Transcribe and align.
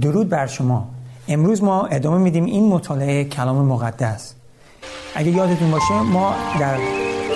بر 0.00 0.46
شما. 0.46 0.88
امروز 1.28 1.62
ما 1.62 1.86
ادامه 1.86 2.18
میدیم 2.18 2.44
این 2.44 2.68
مطالعه 2.68 3.24
کلام 3.24 3.56
مقدس. 3.56 4.34
اگه 5.14 5.30
یادتون 5.30 5.70
باشه 5.70 5.94
ما 5.94 6.34
در 6.60 6.76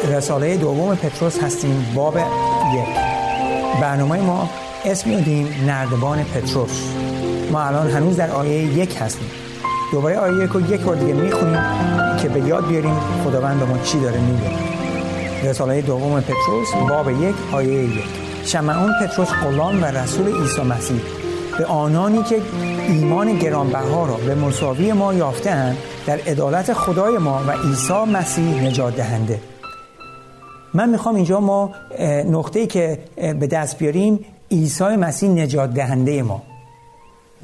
رساله 0.08 0.56
دوم 0.56 0.94
پتروس 0.94 1.42
هستیم 1.42 1.86
باب 1.94 2.16
یک. 2.16 2.96
برنامه 3.80 4.20
ما 4.20 4.50
اسم 4.84 5.10
میدیم 5.10 5.48
نردبان 5.66 6.22
پتروس. 6.22 6.82
ما 7.52 7.62
الان 7.62 7.90
هنوز 7.90 8.16
در 8.16 8.30
آیه 8.30 8.78
یک 8.78 8.96
هستیم. 9.00 9.30
دوباره 9.92 10.18
آیه 10.18 10.44
یک 10.44 10.54
و 10.54 10.60
یک 10.60 10.80
بار 10.80 10.96
دیگه 10.96 11.12
می‌خونیم 11.12 11.60
که 12.22 12.28
به 12.28 12.40
یاد 12.40 12.66
بیاریم 12.66 13.00
خداوند 13.24 13.58
به 13.60 13.64
ما 13.64 13.78
چی 13.78 14.00
داره 14.00 14.20
میگه. 14.20 14.50
رساله 15.50 15.82
دوم 15.82 16.20
پتروس 16.20 16.68
باب 16.88 17.10
یک 17.10 17.34
آیه 17.52 17.84
یک. 17.84 18.04
شمعون 18.44 18.92
پتروس 19.00 19.28
غلام 19.28 19.82
و 19.82 19.84
رسول 19.84 20.42
عیسی 20.42 20.62
مسیح. 20.62 21.00
به 21.58 21.66
آنانی 21.66 22.22
که 22.22 22.42
ایمان 22.88 23.38
گرانبها 23.38 24.06
را 24.06 24.14
به 24.14 24.34
مساوی 24.34 24.92
ما 24.92 25.14
یافتن 25.14 25.76
در 26.06 26.18
عدالت 26.18 26.72
خدای 26.72 27.18
ما 27.18 27.44
و 27.46 27.50
عیسی 27.50 27.92
مسیح 27.92 28.62
نجات 28.62 28.96
دهنده. 28.96 29.40
من 30.74 30.88
می‌خوام 30.88 31.14
اینجا 31.14 31.40
ما 31.40 31.74
نقطه‌ای 32.26 32.66
که 32.66 32.98
به 33.16 33.46
دست 33.46 33.78
بیاریم 33.78 34.24
عیسی 34.50 34.84
مسیح 34.84 35.30
نجات 35.30 35.74
دهنده 35.74 36.22
ما. 36.22 36.42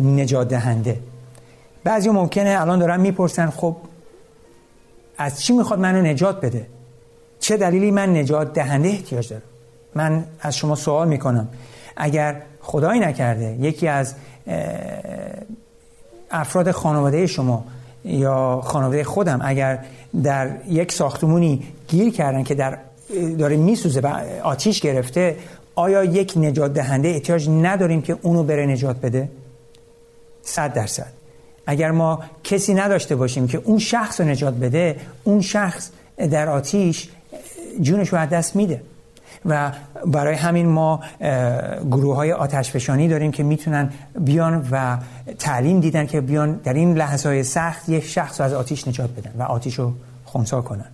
نجات 0.00 0.48
دهنده. 0.48 1.00
بعضی 1.84 2.10
ممکنه 2.10 2.56
الان 2.60 2.78
دارن 2.78 3.00
می‌پرسن 3.00 3.50
خب 3.50 3.76
از 5.18 5.42
چی 5.42 5.52
می‌خواد 5.52 5.80
منو 5.80 6.02
نجات 6.02 6.40
بده؟ 6.40 6.66
چه 7.40 7.56
دلیلی 7.56 7.90
من 7.90 8.16
نجات 8.16 8.52
دهنده 8.52 8.88
احتیاج 8.88 9.28
دارم؟ 9.28 9.42
من 9.94 10.24
از 10.40 10.56
شما 10.56 10.74
سوال 10.74 11.08
می‌کنم. 11.08 11.48
اگر 11.96 12.42
خدایی 12.60 13.00
نکرده 13.00 13.56
یکی 13.60 13.88
از 13.88 14.14
افراد 16.30 16.70
خانواده 16.70 17.26
شما 17.26 17.64
یا 18.04 18.60
خانواده 18.64 19.04
خودم 19.04 19.40
اگر 19.44 19.78
در 20.22 20.50
یک 20.68 20.92
ساختمونی 20.92 21.62
گیر 21.88 22.12
کردن 22.12 22.42
که 22.42 22.54
در 22.54 22.78
داره 23.38 23.56
میسوزه 23.56 24.00
و 24.00 24.20
آتیش 24.42 24.80
گرفته 24.80 25.36
آیا 25.74 26.04
یک 26.04 26.32
نجات 26.36 26.72
دهنده 26.72 27.08
احتیاج 27.08 27.48
نداریم 27.48 28.02
که 28.02 28.16
اونو 28.22 28.42
بره 28.42 28.66
نجات 28.66 29.00
بده؟ 29.00 29.28
صد 30.42 30.72
درصد 30.72 31.12
اگر 31.66 31.90
ما 31.90 32.22
کسی 32.44 32.74
نداشته 32.74 33.16
باشیم 33.16 33.48
که 33.48 33.58
اون 33.64 33.78
شخص 33.78 34.20
رو 34.20 34.26
نجات 34.26 34.54
بده 34.54 34.96
اون 35.24 35.40
شخص 35.40 35.90
در 36.16 36.48
آتیش 36.48 37.08
جونش 37.80 38.08
رو 38.08 38.18
از 38.18 38.28
دست 38.28 38.56
میده 38.56 38.80
و 39.44 39.72
برای 40.06 40.34
همین 40.34 40.66
ما 40.66 41.00
گروه 41.90 42.16
های 42.16 42.32
آتش 42.32 42.70
فشانی 42.70 43.08
داریم 43.08 43.32
که 43.32 43.42
می‌تونن 43.42 43.92
بیان 44.18 44.68
و 44.70 44.98
تعلیم 45.38 45.80
دیدن 45.80 46.06
که 46.06 46.20
بیان 46.20 46.52
در 46.52 46.74
این 46.74 46.94
لحظه 46.94 47.28
های 47.28 47.42
سخت 47.42 47.88
یک 47.88 48.04
شخص 48.04 48.40
رو 48.40 48.46
از 48.46 48.52
آتیش 48.52 48.88
نجات 48.88 49.10
بدن 49.10 49.32
و 49.38 49.42
آتیش 49.42 49.74
رو 49.74 49.92
خونسا 50.24 50.60
کنن. 50.62 50.90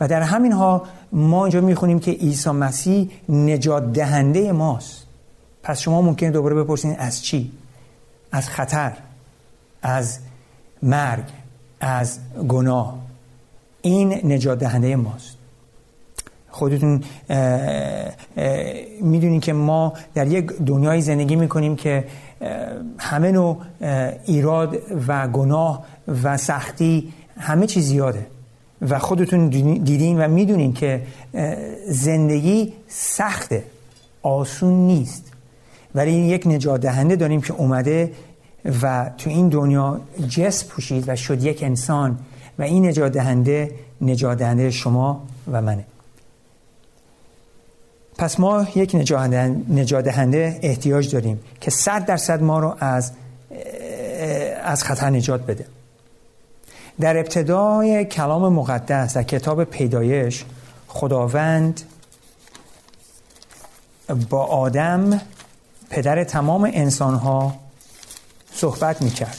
و 0.00 0.08
در 0.08 0.22
همین 0.22 0.52
ها 0.52 0.82
ما 1.12 1.44
اینجا 1.44 1.60
می‌خونیم 1.60 1.98
که 1.98 2.10
عیسی 2.10 2.50
مسیح 2.50 3.10
نجات 3.28 3.92
دهنده 3.92 4.52
ماست. 4.52 5.06
پس 5.62 5.80
شما 5.80 6.02
ممکنه 6.02 6.30
دوباره 6.30 6.54
بپرسین 6.54 6.96
از 6.98 7.24
چی؟ 7.24 7.52
از 8.32 8.48
خطر 8.48 8.92
از 9.82 10.18
مرگ 10.82 11.24
از 11.80 12.18
گناه. 12.48 12.98
این 13.82 14.32
نجات 14.32 14.58
دهنده 14.58 14.96
ماست. 14.96 15.36
خودتون 16.56 17.04
می‌دونین 19.00 19.40
که 19.40 19.52
ما 19.52 19.92
در 20.14 20.26
یک 20.26 20.46
دنیای 20.66 21.00
زندگی 21.00 21.36
می‌کنیم 21.36 21.76
که 21.76 22.04
همه 22.98 23.32
نوع 23.32 23.56
ایراد 24.24 24.76
و 25.08 25.28
گناه 25.28 25.84
و 26.22 26.36
سختی 26.36 27.12
همه 27.38 27.66
چیز 27.66 27.84
زیاده 27.84 28.26
و 28.80 28.98
خودتون 28.98 29.48
دیدین 29.84 30.24
و 30.24 30.28
می‌دونین 30.28 30.72
که 30.72 31.02
زندگی 31.88 32.72
سخته 32.88 33.64
آسون 34.22 34.74
نیست. 34.86 35.32
ولی 35.94 36.10
این 36.10 36.24
یک 36.24 36.46
نجات 36.46 36.80
دهنده 36.80 37.16
داریم 37.16 37.40
که 37.40 37.52
اومده 37.52 38.12
و 38.82 39.10
تو 39.18 39.30
این 39.30 39.48
دنیا 39.48 40.00
جس 40.28 40.64
پوشید 40.64 41.04
و 41.08 41.16
شد 41.16 41.44
یک 41.44 41.62
انسان 41.62 42.18
و 42.58 42.62
این 42.62 42.86
نجات 42.86 43.12
دهنده 43.12 43.70
نجات 44.00 44.38
دهنده 44.38 44.70
شما 44.70 45.22
و 45.52 45.62
منه. 45.62 45.84
پس 48.18 48.40
ما 48.40 48.66
یک 48.74 48.94
نجات 49.70 50.04
دهنده 50.04 50.58
احتیاج 50.62 51.12
داریم 51.12 51.40
که 51.60 51.70
صد 51.70 52.04
درصد 52.04 52.42
ما 52.42 52.58
رو 52.58 52.76
از 52.80 53.12
از 54.64 54.84
خطر 54.84 55.10
نجات 55.10 55.46
بده. 55.46 55.66
در 57.00 57.16
ابتدای 57.16 58.04
کلام 58.04 58.52
مقدس 58.52 59.14
در 59.16 59.22
کتاب 59.22 59.64
پیدایش 59.64 60.44
خداوند 60.88 61.80
با 64.30 64.44
آدم 64.44 65.20
پدر 65.90 66.24
تمام 66.24 66.70
انسانها 66.74 67.54
صحبت 68.52 69.02
می‌کرد. 69.02 69.38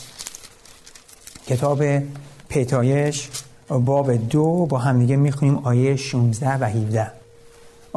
کتاب 1.48 1.84
پیدایش 2.50 3.30
باب 3.70 4.12
دو 4.30 4.66
با 4.66 4.78
همدیگه 4.78 5.16
می‌خونیم 5.16 5.58
آیه 5.58 5.96
16 5.96 6.58
و 6.58 6.64
17 6.64 7.17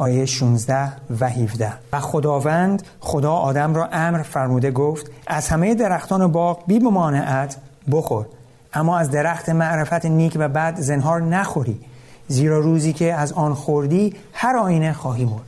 آیه 0.01 0.25
16 0.25 0.91
و 1.19 1.29
17 1.29 1.73
و 1.93 1.99
خداوند 1.99 2.83
خدا 2.99 3.33
آدم 3.33 3.75
را 3.75 3.89
امر 3.91 4.21
فرموده 4.21 4.71
گفت 4.71 5.11
از 5.27 5.49
همه 5.49 5.75
درختان 5.75 6.31
باغ 6.31 6.63
بی 6.67 6.79
بمانعت 6.79 7.57
بخور 7.91 8.25
اما 8.73 8.97
از 8.97 9.11
درخت 9.11 9.49
معرفت 9.49 10.05
نیک 10.05 10.33
و 10.35 10.47
بد 10.49 10.75
زنهار 10.79 11.21
نخوری 11.21 11.79
زیرا 12.27 12.59
روزی 12.59 12.93
که 12.93 13.13
از 13.13 13.33
آن 13.33 13.53
خوردی 13.53 14.15
هر 14.33 14.57
آینه 14.57 14.93
خواهی 14.93 15.25
مرد. 15.25 15.41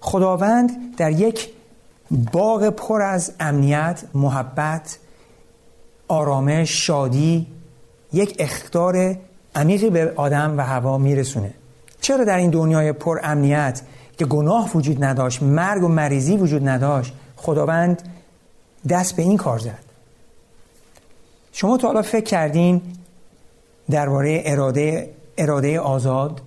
خداوند 0.00 0.96
در 0.96 1.10
یک 1.10 1.48
باغ 2.32 2.68
پر 2.68 3.02
از 3.02 3.32
امنیت 3.40 4.02
محبت 4.14 4.98
آرامش 6.08 6.86
شادی 6.86 7.46
یک 8.12 8.36
اختار 8.38 9.16
عمیقی 9.54 9.90
به 9.90 10.12
آدم 10.16 10.58
و 10.58 10.60
هوا 10.60 10.98
میرسونه. 10.98 11.54
چرا 12.02 12.24
در 12.24 12.36
این 12.36 12.50
دنیای 12.50 12.92
پر 12.92 13.20
امنیت 13.22 13.82
که 14.18 14.24
گناه 14.24 14.70
وجود 14.74 15.04
نداشت 15.04 15.42
مرگ 15.42 15.82
و 15.82 15.88
مریضی 15.88 16.36
وجود 16.36 16.68
نداشت 16.68 17.12
خداوند 17.36 18.02
دست 18.88 19.16
به 19.16 19.22
این 19.22 19.36
کار 19.36 19.58
زد؟ 19.58 19.78
شما 21.52 21.76
تا 21.76 21.88
حالا 21.88 22.02
فکر 22.02 22.24
کردین 22.24 22.80
درباره 23.90 24.42
اراده 24.44 25.10
اراده 25.38 25.80
آزاد؟ 25.80 26.40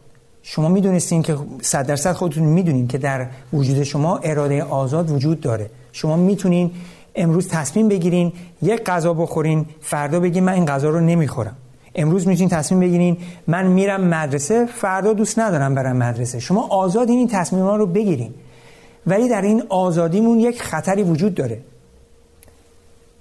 شما 0.43 0.69
می‌دونستین 0.69 1.21
که 1.21 1.37
صد 1.61 1.87
درصد 1.87 2.11
خودتون 2.11 2.43
می‌دونین 2.43 2.87
که 2.87 2.97
در 2.97 3.27
وجود 3.53 3.83
شما 3.83 4.17
اراده 4.17 4.63
آزاد 4.63 5.11
وجود 5.11 5.41
داره. 5.41 5.69
شما 5.91 6.15
می‌تونین 6.15 6.71
امروز 7.15 7.47
تصمیم 7.47 7.87
بگیرین 7.87 8.33
یک 8.61 8.83
غذا 8.83 9.13
بخورین 9.13 9.65
فردا 9.81 10.19
بگین 10.19 10.43
من 10.43 10.53
این 10.53 10.65
غذا 10.65 10.89
رو 10.89 10.99
نمی‌خورم. 10.99 11.55
امروز 11.95 12.27
می‌تونین 12.27 12.49
تصمیم 12.49 12.81
بگیرین. 12.81 13.17
من 13.47 13.67
میرم 13.67 14.01
مدرسه 14.01 14.65
فردا 14.65 15.13
دوست 15.13 15.39
ندارم 15.39 15.75
برم 15.75 15.97
مدرسه. 15.97 16.39
شما 16.39 16.67
آزادین 16.67 17.17
این 17.17 17.27
تصمیم 17.27 17.63
ها 17.63 17.75
رو 17.75 17.85
بگیرین. 17.85 18.33
ولی 19.07 19.29
در 19.29 19.41
این 19.41 19.63
آزادیمون 19.69 20.39
یک 20.39 20.61
خطری 20.61 21.03
وجود 21.03 21.35
داره. 21.35 21.61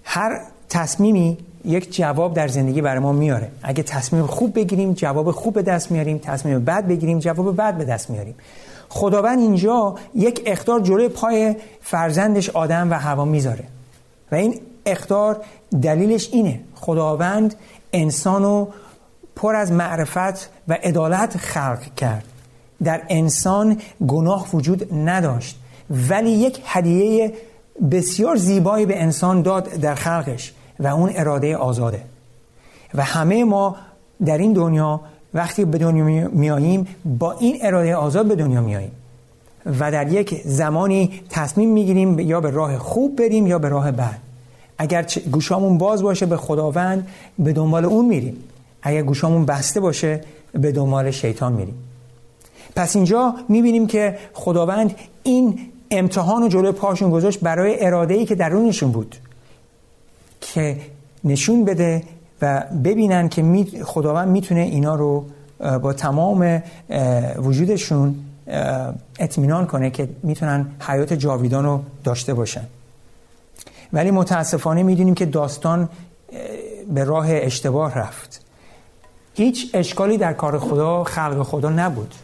هر 0.04 0.40
تصمیمی 0.68 1.38
یک 1.64 1.96
جواب 1.96 2.34
در 2.34 2.48
زندگی 2.48 2.80
برای 2.80 2.98
ما 2.98 3.12
میاره. 3.12 3.48
اگه 3.62 3.82
تصمیم 3.82 4.26
خوب 4.26 4.54
بگیریم 4.54 4.92
جواب 4.92 5.30
خوب 5.30 5.54
به 5.54 5.62
دست 5.62 5.90
میاریم. 5.90 6.18
تصمیم 6.18 6.64
بد 6.64 6.86
بگیریم 6.86 7.18
جواب 7.18 7.56
بد 7.56 7.74
به 7.74 7.84
دست 7.84 8.10
میاریم. 8.10 8.34
خداوند 8.88 9.38
اینجا 9.38 9.94
یک 10.14 10.42
اختار 10.46 10.80
جلوی 10.80 11.08
پای 11.08 11.56
فرزندش 11.80 12.50
آدم 12.50 12.90
و 12.90 12.94
هوا 12.94 13.24
می‌ذاره. 13.24 13.64
و 14.32 14.34
این 14.34 14.60
اختار 14.86 15.40
دلیلش 15.82 16.28
اینه. 16.32 16.60
خداوند 16.74 17.54
انسانو 17.94 18.66
پر 19.36 19.54
از 19.54 19.72
معرفت 19.72 20.50
و 20.68 20.72
عدالت 20.82 21.36
خلق 21.36 21.94
کرد. 21.96 22.24
در 22.84 23.02
انسان 23.08 23.78
گناه 24.06 24.46
وجود 24.54 24.94
نداشت 24.94 25.58
ولی 25.90 26.30
یک 26.30 26.60
هدیه 26.64 27.32
بسیار 27.90 28.36
زیبایی 28.36 28.86
به 28.86 29.02
انسان 29.02 29.42
داد 29.42 29.68
در 29.68 29.94
خلقش 29.94 30.52
و 30.80 30.86
اون 30.86 31.10
اراده 31.14 31.56
آزاده. 31.56 32.02
و 32.94 33.02
همه 33.02 33.44
ما 33.44 33.76
در 34.24 34.38
این 34.38 34.52
دنیا 34.52 35.00
وقتی 35.34 35.64
به 35.64 35.78
دنیا 35.78 36.28
میاییم 36.28 36.86
با 37.04 37.32
این 37.32 37.58
اراده 37.62 37.96
آزاد 37.96 38.26
به 38.26 38.34
دنیا 38.34 38.60
میاییم. 38.60 38.92
و 39.66 39.92
در 39.92 40.12
یک 40.12 40.42
زمانی 40.44 41.20
تصمیم 41.30 41.70
می‌گیریم 41.70 42.18
یا 42.18 42.40
به 42.40 42.50
راه 42.50 42.78
خوب 42.78 43.16
بریم 43.16 43.46
یا 43.46 43.58
به 43.58 43.68
راه 43.68 43.92
بد. 43.92 44.18
اگر 44.78 45.06
گوشامون 45.32 45.78
باز 45.78 46.02
باشه 46.02 46.26
به 46.26 46.36
خداوند 46.36 47.08
به 47.38 47.52
دنبال 47.52 47.84
اون 47.84 48.04
میریم. 48.04 48.36
اگر 48.82 49.02
گوشامون 49.02 49.46
بسته 49.46 49.80
باشه 49.80 50.20
به 50.52 50.72
دنبال 50.72 51.10
شیطان 51.10 51.52
میریم. 51.52 51.74
پس 52.76 52.96
اینجا 52.96 53.34
می‌بینیم 53.48 53.86
که 53.86 54.18
خداوند 54.32 54.94
این 55.22 55.58
امتحان 55.90 56.42
و 56.42 56.48
جلوی 56.48 56.72
پاشون 56.72 57.10
گذاشت 57.10 57.40
برای 57.40 57.86
اراده 57.86 58.14
ای 58.14 58.24
که 58.24 58.34
درونشون 58.34 58.92
بود. 58.92 59.16
که 60.40 60.76
نشون 61.24 61.64
بده 61.64 62.02
و 62.42 62.64
ببینن 62.84 63.28
که 63.28 63.42
خداوند 63.84 64.28
می‌تونه 64.28 64.60
اینا 64.60 64.94
رو 64.94 65.24
با 65.82 65.92
تمام 65.92 66.62
وجودشون 67.36 68.14
اطمینان 69.18 69.66
کنه 69.66 69.90
که 69.90 70.08
می‌تونن 70.22 70.66
حیات 70.80 71.12
جاویدان 71.12 71.64
رو 71.64 71.80
داشته 72.04 72.34
باشن. 72.34 72.64
ولی 73.94 74.10
متاسفانه 74.10 74.82
می‌دونیم 74.82 75.14
که 75.14 75.26
داستان 75.26 75.88
به 76.94 77.04
راه 77.04 77.26
اشتباه 77.28 77.94
رفت. 77.94 78.40
هیچ 79.34 79.70
اشکالی 79.74 80.18
در 80.18 80.32
کار 80.32 80.58
خدا 80.58 81.04
خلق 81.04 81.42
خدا 81.42 81.70
نبود. 81.70 82.14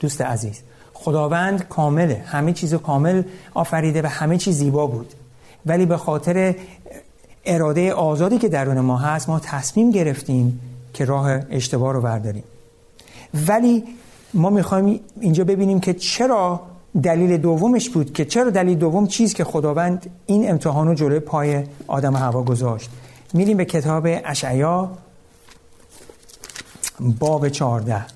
دوست 0.00 0.20
عزیز 0.20 0.60
خداوند 0.94 1.68
کامله. 1.68 2.24
همه 2.26 2.52
چیز 2.52 2.74
کامل 2.74 3.22
آفریده 3.54 4.02
و 4.02 4.06
همه 4.06 4.38
چیز 4.38 4.58
زیبا 4.58 4.86
بود. 4.86 5.14
ولی 5.66 5.86
به 5.86 5.96
خاطر 5.96 6.54
اراده 7.44 7.92
آزادی 7.92 8.38
که 8.38 8.48
درون 8.48 8.80
ما 8.80 8.96
هست 8.96 9.28
ما 9.28 9.40
تصمیم 9.40 9.90
گرفتیم 9.90 10.60
که 10.94 11.04
راه 11.04 11.40
اشتباه 11.50 11.92
رو 11.92 12.00
برداریم 12.00 12.44
ولی 13.46 13.84
ما 14.34 14.50
می‌خوایم 14.50 15.00
اینجا 15.20 15.44
ببینیم 15.44 15.80
که 15.80 15.94
چرا 15.94 16.60
دلیل 17.02 17.36
دومش 17.36 17.88
بود 17.90 18.12
که 18.12 18.24
چرا 18.24 18.50
دلیل 18.50 18.78
دوم 18.78 19.06
چیز 19.06 19.34
که 19.34 19.44
خداوند 19.44 20.10
این 20.26 20.50
امتحان 20.50 20.86
رو 20.86 20.94
جلوی 20.94 21.20
پای 21.20 21.64
آدم 21.86 22.16
هوا 22.16 22.42
گذاشت. 22.42 22.90
میریم 23.32 23.56
به 23.56 23.64
کتاب 23.64 24.06
اشعیا 24.06 24.90
باب 27.00 27.48
چارده 27.48 28.06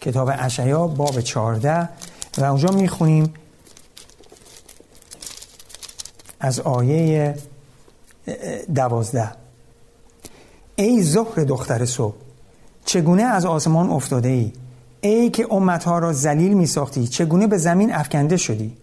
کتاب 0.00 0.30
اشعیا 0.38 0.86
باب 0.86 1.20
چارده 1.20 1.88
و 2.38 2.44
اونجا 2.44 2.68
می‌خونیم 2.68 3.34
از 6.40 6.60
آیه 6.60 7.36
دوازده. 8.74 9.32
ای 10.76 11.02
ظهر 11.02 11.44
دختر 11.44 11.84
صبح 11.84 12.14
چگونه 12.84 13.22
از 13.22 13.46
آسمان 13.46 13.90
افتاده 13.90 14.28
ای؟ 14.28 14.52
ای 15.00 15.30
که 15.30 15.46
امتها 15.50 15.98
را 15.98 16.12
زلیل 16.12 16.54
می 16.54 16.66
ساختی 16.66 17.06
چگونه 17.06 17.46
به 17.46 17.58
زمین 17.58 17.94
افکنده 17.94 18.36
شدی؟ 18.36 18.76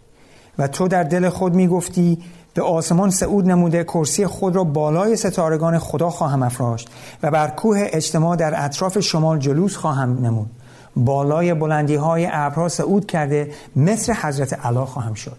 و 0.58 0.68
تو 0.68 0.88
در 0.88 1.04
دل 1.04 1.30
خود 1.30 1.54
می 1.54 1.68
گفتی 1.68 2.24
به 2.54 2.62
آسمان 2.62 3.10
سعود 3.10 3.46
نموده 3.46 3.84
کرسی 3.84 4.28
خود 4.28 4.56
را 4.56 4.64
بالای 4.64 5.16
ستارگان 5.16 5.80
خدا 5.80 6.10
خواهم 6.10 6.44
افراشت 6.44 6.90
و 7.24 7.32
بر 7.32 7.48
کوه 7.48 7.88
اجتماع 7.92 8.36
در 8.36 8.66
اطراف 8.66 9.00
شمال 9.00 9.40
جلوس 9.40 9.76
خواهم 9.76 10.26
نمود. 10.26 10.50
بالای 10.96 11.54
بلندی 11.54 11.96
های 11.96 12.28
ابرها 12.32 12.70
سعود 12.70 13.06
کرده 13.06 13.52
مثل 13.76 14.14
حضرت 14.14 14.54
علا 14.66 14.86
خواهم 14.86 15.14
شد. 15.14 15.38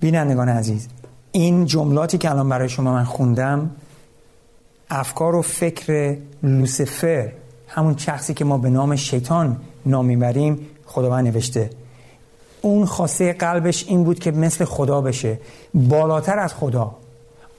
بینندگان 0.00 0.48
عزیز 0.48 0.88
این 1.32 1.64
جملاتی 1.64 2.18
که 2.18 2.30
الان 2.30 2.48
برای 2.48 2.68
شما 2.68 2.92
من 2.92 3.04
خوندم 3.04 3.70
افکار 4.90 5.34
و 5.34 5.42
فکر 5.42 6.16
لوسفر 6.42 7.32
همون 7.74 7.96
شخصی 7.96 8.34
که 8.34 8.44
ما 8.44 8.58
به 8.58 8.70
نام 8.70 8.96
شیطان 8.96 9.56
نام 9.86 10.06
می‌بریم 10.06 10.66
خداوند 10.86 11.26
نوشته. 11.26 11.70
اون 12.62 12.86
خواسته 12.86 13.32
قلبش 13.32 13.84
این 13.88 14.04
بود 14.04 14.18
که 14.18 14.30
مثل 14.30 14.64
خدا 14.64 15.00
بشه. 15.00 15.38
بالاتر 15.74 16.38
از 16.38 16.54
خدا. 16.54 16.94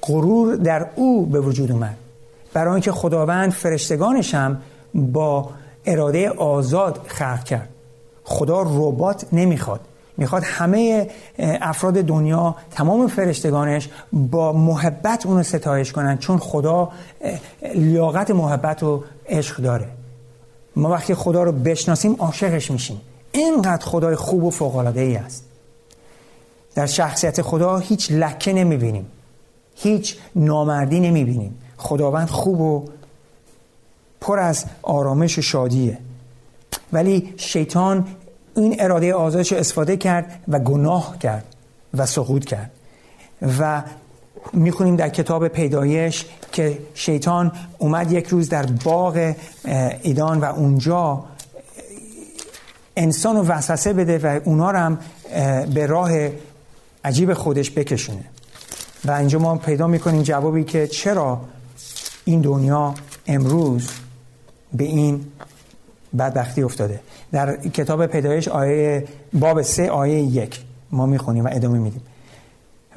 غرور 0.01 0.55
در 0.55 0.85
او 0.95 1.25
به 1.25 1.39
وجود 1.39 1.71
اومد. 1.71 1.97
برای 2.53 2.71
اینکه 2.71 2.91
خداوند 2.91 3.51
فرشتگانش 3.51 4.35
هم 4.35 4.61
با 4.93 5.49
اراده 5.85 6.29
آزاد 6.29 6.99
خلق 7.07 7.43
کرد. 7.43 7.69
خدا 8.23 8.61
ربات 8.61 9.25
نمی‌خواد. 9.31 9.79
می‌خواد 10.17 10.43
همه 10.45 11.09
افراد 11.39 11.93
دنیا 11.93 12.55
تمام 12.71 13.07
فرشتگانش 13.07 13.89
با 14.13 14.53
محبت 14.53 15.25
اونو 15.25 15.43
ستایش 15.43 15.91
کنن. 15.91 16.17
چون 16.17 16.37
خدا 16.37 16.89
لیاقت 17.75 18.31
محبت 18.31 18.83
و 18.83 19.03
عشق 19.29 19.61
داره. 19.61 19.87
ما 20.75 20.89
وقتی 20.89 21.15
خدا 21.15 21.43
رو 21.43 21.51
بشناسیم 21.51 22.15
عاشقش 22.19 22.71
میشیم. 22.71 23.01
اینقدر 23.31 23.85
خدای 23.85 24.15
خوب 24.15 24.43
و 24.43 24.49
فوقالعاده 24.49 25.01
ای 25.01 25.15
است. 25.15 25.43
در 26.75 26.85
شخصیت 26.85 27.41
خدا 27.41 27.77
هیچ 27.77 28.11
لکه 28.11 28.53
نمی‌بینیم. 28.53 29.07
هیچ 29.75 30.17
نامردی 30.35 30.99
نمی‌بینیم. 30.99 31.57
خداوند 31.77 32.29
خوب 32.29 32.61
و 32.61 32.85
پر 34.21 34.39
از 34.39 34.65
آرامش 34.81 35.37
و 35.37 35.41
شادیه. 35.41 35.97
ولی 36.93 37.33
شیطان 37.37 38.07
این 38.55 38.75
اراده 38.79 39.13
آزادش 39.13 39.53
استفاده 39.53 39.97
کرد 39.97 40.39
و 40.47 40.59
گناه 40.59 41.19
کرد 41.19 41.45
و 41.93 42.05
سقوط 42.05 42.45
کرد. 42.45 42.71
و 43.59 43.83
می‌خونیم 44.53 44.95
در 44.95 45.09
کتاب 45.09 45.47
پیدایش 45.47 46.25
که 46.51 46.79
شیطان 46.93 47.51
اومد 47.77 48.11
یک 48.11 48.27
روز 48.27 48.49
در 48.49 48.65
باغ 48.65 49.33
ایدان 50.01 50.39
و 50.39 50.45
اونجا 50.45 51.23
انسان 52.97 53.35
رو 53.35 53.43
وسوسه 53.43 53.93
بده 53.93 54.17
و 54.17 54.39
اونا 54.43 54.71
رو 54.71 54.77
هم 54.77 54.99
به 55.73 55.85
راه 55.85 56.11
عجیب 57.03 57.33
خودش 57.33 57.71
بکشونه. 57.71 58.23
و 59.05 59.11
اینجا 59.11 59.39
ما 59.39 59.55
پیدا 59.55 59.87
می‌کنیم 59.87 60.21
جوابی 60.21 60.63
که 60.63 60.87
چرا 60.87 61.41
این 62.25 62.41
دنیا 62.41 62.93
امروز 63.27 63.89
به 64.73 64.83
این 64.83 65.25
بدبختی 66.17 66.63
افتاده. 66.63 66.99
در 67.31 67.57
کتاب 67.57 68.05
پیدایش 68.05 68.47
آیه 68.47 69.07
باب 69.33 69.61
سه 69.61 69.89
آیه 69.89 70.21
یک 70.21 70.61
ما 70.91 71.05
می‌خونیم 71.05 71.45
و 71.45 71.49
ادامه 71.51 71.79
میدیم. 71.79 72.01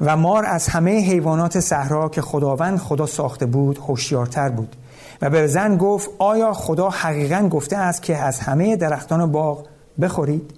و 0.01 0.17
مار 0.17 0.45
از 0.45 0.67
همه 0.67 0.91
حیوانات 0.91 1.59
صحرا 1.59 2.09
که 2.09 2.21
خداوند 2.21 2.79
خدا 2.79 3.05
ساخته 3.05 3.45
بود 3.45 3.77
هوشیارتر 3.77 4.49
بود. 4.49 4.75
و 5.21 5.29
به 5.29 5.47
زن 5.47 5.77
گفت 5.77 6.09
آیا 6.19 6.53
خدا 6.53 6.89
حقیقا 6.89 7.49
گفته 7.51 7.77
است 7.77 8.01
که 8.01 8.17
از 8.17 8.39
همه 8.39 8.75
درختان 8.75 9.31
باغ 9.31 9.65
بخورید؟ 10.01 10.53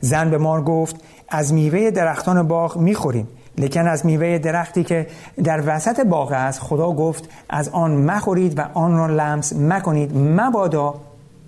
زن 0.00 0.30
به 0.30 0.38
مار 0.38 0.62
گفت 0.62 0.96
از 1.28 1.52
میوه 1.52 1.90
درختان 1.90 2.48
باغ 2.48 2.76
می‌خوریم 2.76 3.28
لیکن 3.58 3.86
از 3.86 4.06
میوه 4.06 4.38
درختی 4.38 4.84
که 4.84 5.06
در 5.44 5.62
وسط 5.66 6.00
باغ 6.00 6.32
است 6.32 6.60
خدا 6.60 6.92
گفت 6.92 7.28
از 7.48 7.68
آن 7.68 7.96
مخورید 7.96 8.58
و 8.58 8.62
آن 8.74 8.96
را 8.96 9.06
لمس 9.06 9.52
مکنید 9.52 10.16
مبادا 10.16 10.94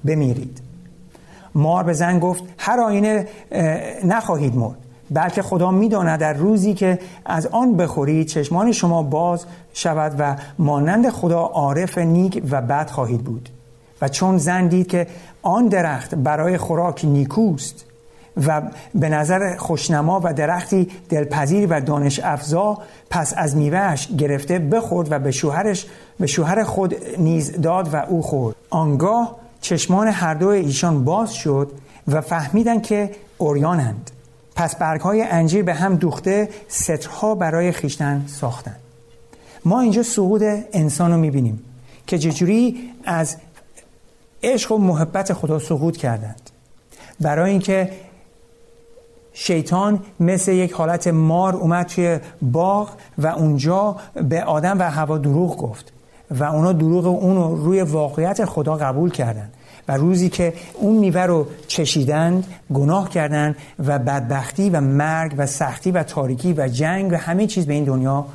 بمیرید. 0.05 0.61
مار 1.55 1.85
به 1.85 1.93
زن 1.93 2.19
گفت 2.19 2.45
هر 2.59 2.81
آینه 2.81 3.29
نخواهید 4.05 4.57
مرد. 4.57 4.84
بلکه 5.11 5.43
خدا 5.43 5.71
می‌داند 5.71 6.21
در 6.21 6.33
روزی 6.33 6.75
که 6.75 6.99
از 7.27 7.47
آن 7.47 7.77
بخورید 7.77 8.27
چشمان 8.27 8.73
شما 8.73 9.03
باز 9.03 9.45
شود 9.73 10.15
و 10.19 10.37
مانند 10.59 11.11
خدا 11.11 11.41
عارف 11.41 11.99
نیک 11.99 12.43
و 12.51 12.63
بد 12.63 12.91
خواهید 12.91 13.25
بود. 13.25 13.49
و 14.03 14.09
چون 14.09 14.39
زن 14.39 14.69
دید 14.69 14.87
که 14.87 15.07
آن 15.43 15.69
درخت 15.69 16.15
برای 16.15 16.59
خوراک 16.59 17.05
نیکوست 17.05 17.85
و 18.47 18.63
به 18.95 19.09
نظر 19.09 19.57
خوشنما 19.57 20.21
و 20.25 20.35
درختی 20.35 20.89
دلپذیر 21.09 21.67
و 21.71 21.81
دانش 21.81 22.21
افزا 22.25 22.79
پس 23.11 23.35
از 23.37 23.57
میوهش 23.57 24.09
گرفته 24.19 24.59
بخورد 24.59 25.13
و 25.13 25.19
به 25.19 25.31
شوهرش 25.31 25.87
به 26.21 26.27
شوهر 26.27 26.65
خود 26.65 26.95
نیز 27.19 27.61
داد 27.61 27.95
و 27.95 27.97
او 27.97 28.23
خورد. 28.23 28.57
آنگاه 28.71 29.37
چشمان 29.61 30.09
هر 30.09 30.35
دو 30.35 30.49
ایشان 30.49 31.05
باز 31.05 31.35
شد 31.35 31.73
و 32.09 32.21
فهمیدن 32.21 32.81
که 32.81 33.11
اوریانند 33.39 34.11
پس 34.57 34.77
برگ 34.77 35.01
های 35.01 35.23
انجیر 35.23 35.63
به 35.63 35.75
هم 35.75 35.97
دوخته 35.97 36.49
سترها 36.69 37.35
برای 37.35 37.73
خیشتن 37.73 38.25
ساختن. 38.27 38.77
ما 39.65 39.81
اینجا 39.81 40.03
سقوط 40.03 40.43
انسان 40.73 41.11
رو 41.11 41.17
می‌بینیم 41.17 41.63
که 42.07 42.19
چجوری 42.19 42.91
از 43.05 43.37
عشق 44.43 44.73
و 44.73 44.79
محبت 44.79 45.33
خدا 45.33 45.59
سقوط 45.59 45.97
کردند. 45.97 46.51
برای 47.21 47.51
اینکه 47.51 47.91
شیطان 49.33 50.01
مثل 50.21 50.53
یک 50.53 50.73
حالت 50.73 51.09
مار 51.09 51.57
اومد 51.57 51.87
توی 51.87 52.19
باغ 52.43 52.91
و 53.19 53.27
اونجا 53.27 53.97
به 54.15 54.45
آدم 54.45 54.79
و 54.79 54.83
هوا 54.91 55.19
دروغ 55.19 55.57
گفت 55.57 55.93
و 56.31 56.45
اونا 56.45 56.73
دروغ 56.73 57.07
اون 57.07 57.37
رو 57.37 57.65
روی 57.65 57.83
واقعیت 57.83 58.45
خدا 58.45 58.77
قبول 58.77 59.11
کردند 59.11 59.53
و 59.89 59.97
روزی 59.97 60.29
که 60.29 60.55
اون 60.75 60.97
میوه 60.97 61.21
رو 61.21 61.47
چشیدند 61.67 62.47
گناه 62.75 63.11
کردند 63.11 63.57
و 63.79 63.99
بدبختی 63.99 64.71
و 64.71 64.81
مرگ 64.81 65.35
و 65.37 65.47
سختی 65.47 65.91
و 65.91 66.03
تاریکی 66.03 66.53
و 66.53 66.69
جنگ 66.69 67.13
و 67.13 67.17
همه 67.17 67.47
چیز 67.47 67.67
به 67.67 67.75
این 67.75 67.85
دنیا 67.85 68.27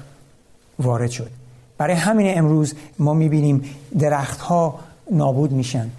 وارد 0.80 1.10
شد. 1.10 1.30
برای 1.78 1.96
همین 1.96 2.38
امروز 2.38 2.74
ما 3.00 3.14
می‌بینیم 3.14 3.64
درختها 4.00 4.80
نابود 5.12 5.52
میشن. 5.52 5.90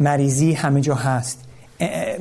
مریضی 0.00 0.52
همه 0.52 0.80
جا 0.80 0.94
هست. 0.94 1.44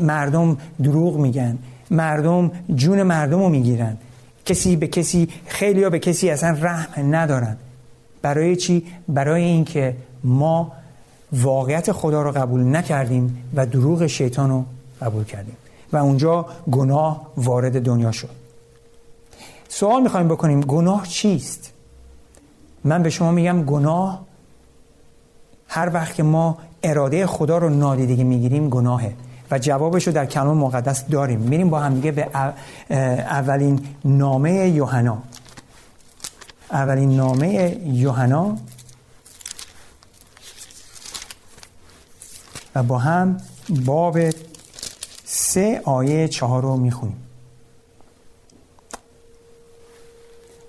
مردم 0.02 0.58
دروغ 0.84 1.18
میگن. 1.18 1.58
مردم 1.92 2.52
جون 2.76 3.04
مردم 3.04 3.40
رو 3.40 3.50
می‌گیرن. 3.50 3.98
کسی 4.46 4.76
به 4.76 4.88
کسی 4.88 5.30
خیلی 5.46 5.84
ها 5.84 5.90
به 5.90 6.00
کسی 6.00 6.30
اصلا 6.30 6.58
رحم 6.62 7.16
ندارن. 7.16 7.58
برای 8.22 8.56
چی؟ 8.56 8.86
برای 9.08 9.44
اینکه 9.44 9.96
ما 10.24 10.72
واقعیت 11.32 11.92
خدا 11.92 12.22
رو 12.22 12.32
قبول 12.32 12.76
نکردیم 12.76 13.44
و 13.56 13.66
دروغ 13.66 14.08
شیطان 14.08 14.50
رو 14.50 14.66
قبول 15.02 15.24
کردیم. 15.24 15.58
و 15.94 15.98
اونجا 15.98 16.46
گناه 16.72 17.28
وارد 17.38 17.82
دنیا 17.82 18.12
شد. 18.12 18.30
سوال 19.70 20.02
می‌خوایم 20.02 20.28
بکنیم 20.28 20.62
گناه 20.62 21.08
چیست؟ 21.08 21.72
من 22.84 23.04
به 23.04 23.10
شما 23.10 23.32
میگم 23.32 23.64
گناه 23.64 24.26
هر 25.68 25.94
وقت 25.94 26.16
که 26.16 26.24
ما 26.24 26.58
اراده 26.84 27.26
خدا 27.26 27.58
رو 27.58 27.70
نادیده 27.70 28.24
می‌گیریم 28.24 28.70
گناهه. 28.70 29.14
و 29.52 29.60
جوابش 29.60 30.08
رو 30.08 30.14
در 30.14 30.26
کلام 30.26 30.58
مقدس 30.58 31.06
داریم. 31.06 31.40
میریم 31.40 31.70
با 31.70 31.80
هم 31.80 31.94
دیگه 31.94 32.12
به 32.12 32.30
اولین 32.90 33.80
نامه 34.06 34.52
یوحنا. 34.52 35.18
اولین 36.72 37.16
نامه 37.16 37.78
یوحنا. 37.86 38.58
و 42.76 42.84
با 42.84 42.98
هم 42.98 43.38
باب 43.86 44.20
سه 45.26 45.82
آیه 45.84 46.28
چهار 46.28 46.62
رو 46.62 46.78
می‌خونیم. 46.78 47.22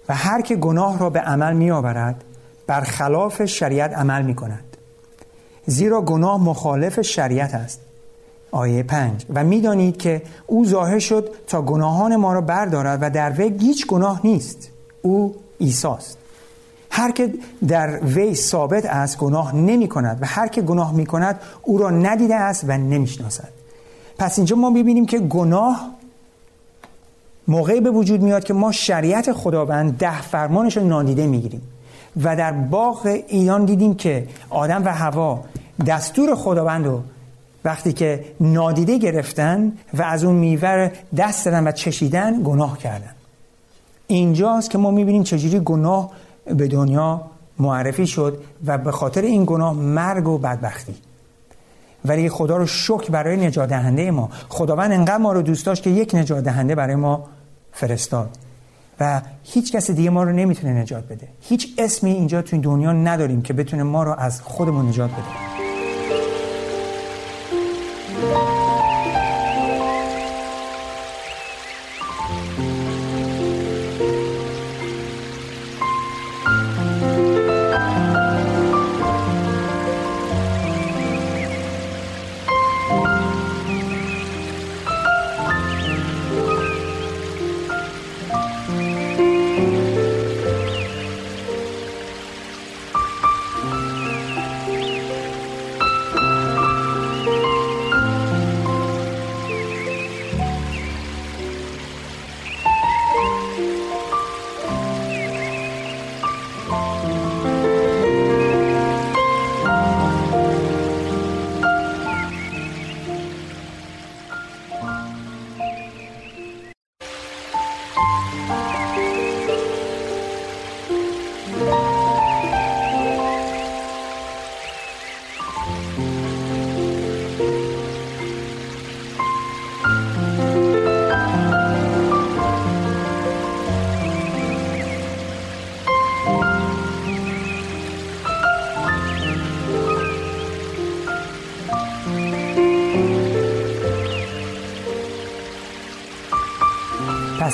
و 0.09 0.15
هر 0.15 0.41
که 0.41 0.57
گناه 0.57 0.99
را 0.99 1.11
به 1.11 1.21
عمل 1.21 1.53
می 1.53 1.71
آورد 1.71 2.25
برخلاف 2.67 3.45
شریعت 3.45 3.93
عمل 3.93 4.23
می 4.23 4.35
کند 4.35 4.65
زیرا 5.67 6.01
گناه 6.01 6.41
مخالف 6.43 7.01
شریعت 7.01 7.55
است. 7.55 7.81
آیه 8.51 8.83
پنج. 8.83 9.27
و 9.35 9.45
می‌دانید 9.45 9.97
که 9.97 10.23
او 10.47 10.67
ظاهر 10.67 10.99
شد 10.99 11.31
تا 11.47 11.63
گناهان 11.63 12.17
ما 12.17 12.33
را 12.33 12.41
بردارد 12.41 12.99
و 13.03 13.11
در 13.11 13.31
وی 13.31 13.59
هیچ 13.61 13.87
گناه 13.87 14.21
نیست. 14.25 14.69
او 15.03 15.37
ایساست 15.59 16.19
هر 16.97 17.11
که 17.11 17.35
در 17.69 18.05
وی 18.05 18.35
ثابت 18.35 18.87
است 18.87 19.19
گناه 19.19 19.57
نمی 19.57 19.89
کند 19.89 20.19
و 20.21 20.27
هر 20.27 20.49
که 20.49 20.63
گناه 20.63 20.93
می 20.93 21.07
کند 21.07 21.41
او 21.63 21.79
را 21.79 21.91
ندیده 21.91 22.35
است 22.35 22.65
و 22.69 22.73
نمی‌شناسد. 22.73 23.49
پس 24.19 24.39
اینجا 24.39 24.57
ما 24.57 24.71
ببینیم 24.71 25.07
که 25.07 25.19
گناه 25.19 25.91
موقعی 27.49 27.81
به 27.81 27.91
وجود 27.91 28.23
میاد 28.23 28.45
که 28.45 28.55
ما 28.55 28.73
شریعت 28.73 29.33
خداوند 29.33 29.99
ده 29.99 30.23
فرمانش 30.23 30.77
رو 30.77 30.89
نادیده 30.89 31.27
می‌گیریم 31.27 31.63
و 32.25 32.37
در 32.37 32.53
باغ 32.53 33.07
ایران 33.29 33.65
دیدیم 33.65 33.95
که 33.95 34.29
آدم 34.51 34.85
و 34.85 34.89
هوا 34.89 35.45
دستور 35.87 36.35
خداوند 36.35 36.87
رو 36.87 37.03
وقتی 37.65 37.93
که 37.93 38.25
نادیده 38.41 38.99
گرفتن 38.99 39.73
و 39.95 40.03
از 40.03 40.25
اون 40.25 40.35
میوه 40.35 40.91
دست 41.17 41.45
دادن 41.45 41.69
و 41.69 41.73
چشیدن 41.73 42.43
گناه 42.43 42.79
کردن. 42.79 43.15
اینجاست 44.07 44.71
که 44.71 44.79
ما 44.79 44.91
می‌بینیم 44.91 45.23
چجوری 45.23 45.61
گناه 45.61 46.11
به 46.47 46.69
دنیا 46.69 47.21
معرفی 47.59 48.07
شد 48.07 48.39
و 48.67 48.79
به 48.79 48.93
خاطر 48.93 49.23
این 49.23 49.45
گناه 49.47 49.75
مرگ 49.75 50.29
و 50.29 50.39
بدبختی. 50.39 50.95
ولی 52.05 52.29
خدا 52.29 52.57
رو 52.57 52.67
شکر 52.67 53.11
برای 53.11 53.47
نجات 53.47 53.69
دهنده 53.69 54.11
ما. 54.11 54.31
خداوند 54.49 54.93
انقدر 54.93 55.19
ما 55.19 55.33
رو 55.33 55.43
دوست 55.43 55.67
داشت 55.67 55.83
که 55.83 55.91
یک 55.91 56.15
نجات 56.15 56.45
دهنده 56.45 56.75
برای 56.75 56.95
ما 56.95 57.25
فرستاد. 57.73 58.31
و 59.01 59.23
هیچ 59.45 59.73
کس 59.73 59.91
دیگه 59.91 60.11
ما 60.11 60.23
رو 60.23 60.33
نمی‌تونه 60.33 60.73
نجات 60.73 61.05
بده. 61.05 61.29
هیچ 61.41 61.69
اسمی 61.79 62.11
اینجا 62.11 62.43
تو 62.43 62.49
این 62.53 62.63
دنیا 62.63 62.93
نداریم 62.93 63.43
که 63.43 63.53
بتونه 63.53 63.83
ما 63.83 64.03
رو 64.03 64.15
از 64.19 64.43
خودمون 64.43 64.89
نجات 64.89 65.11
بده. 65.11 65.56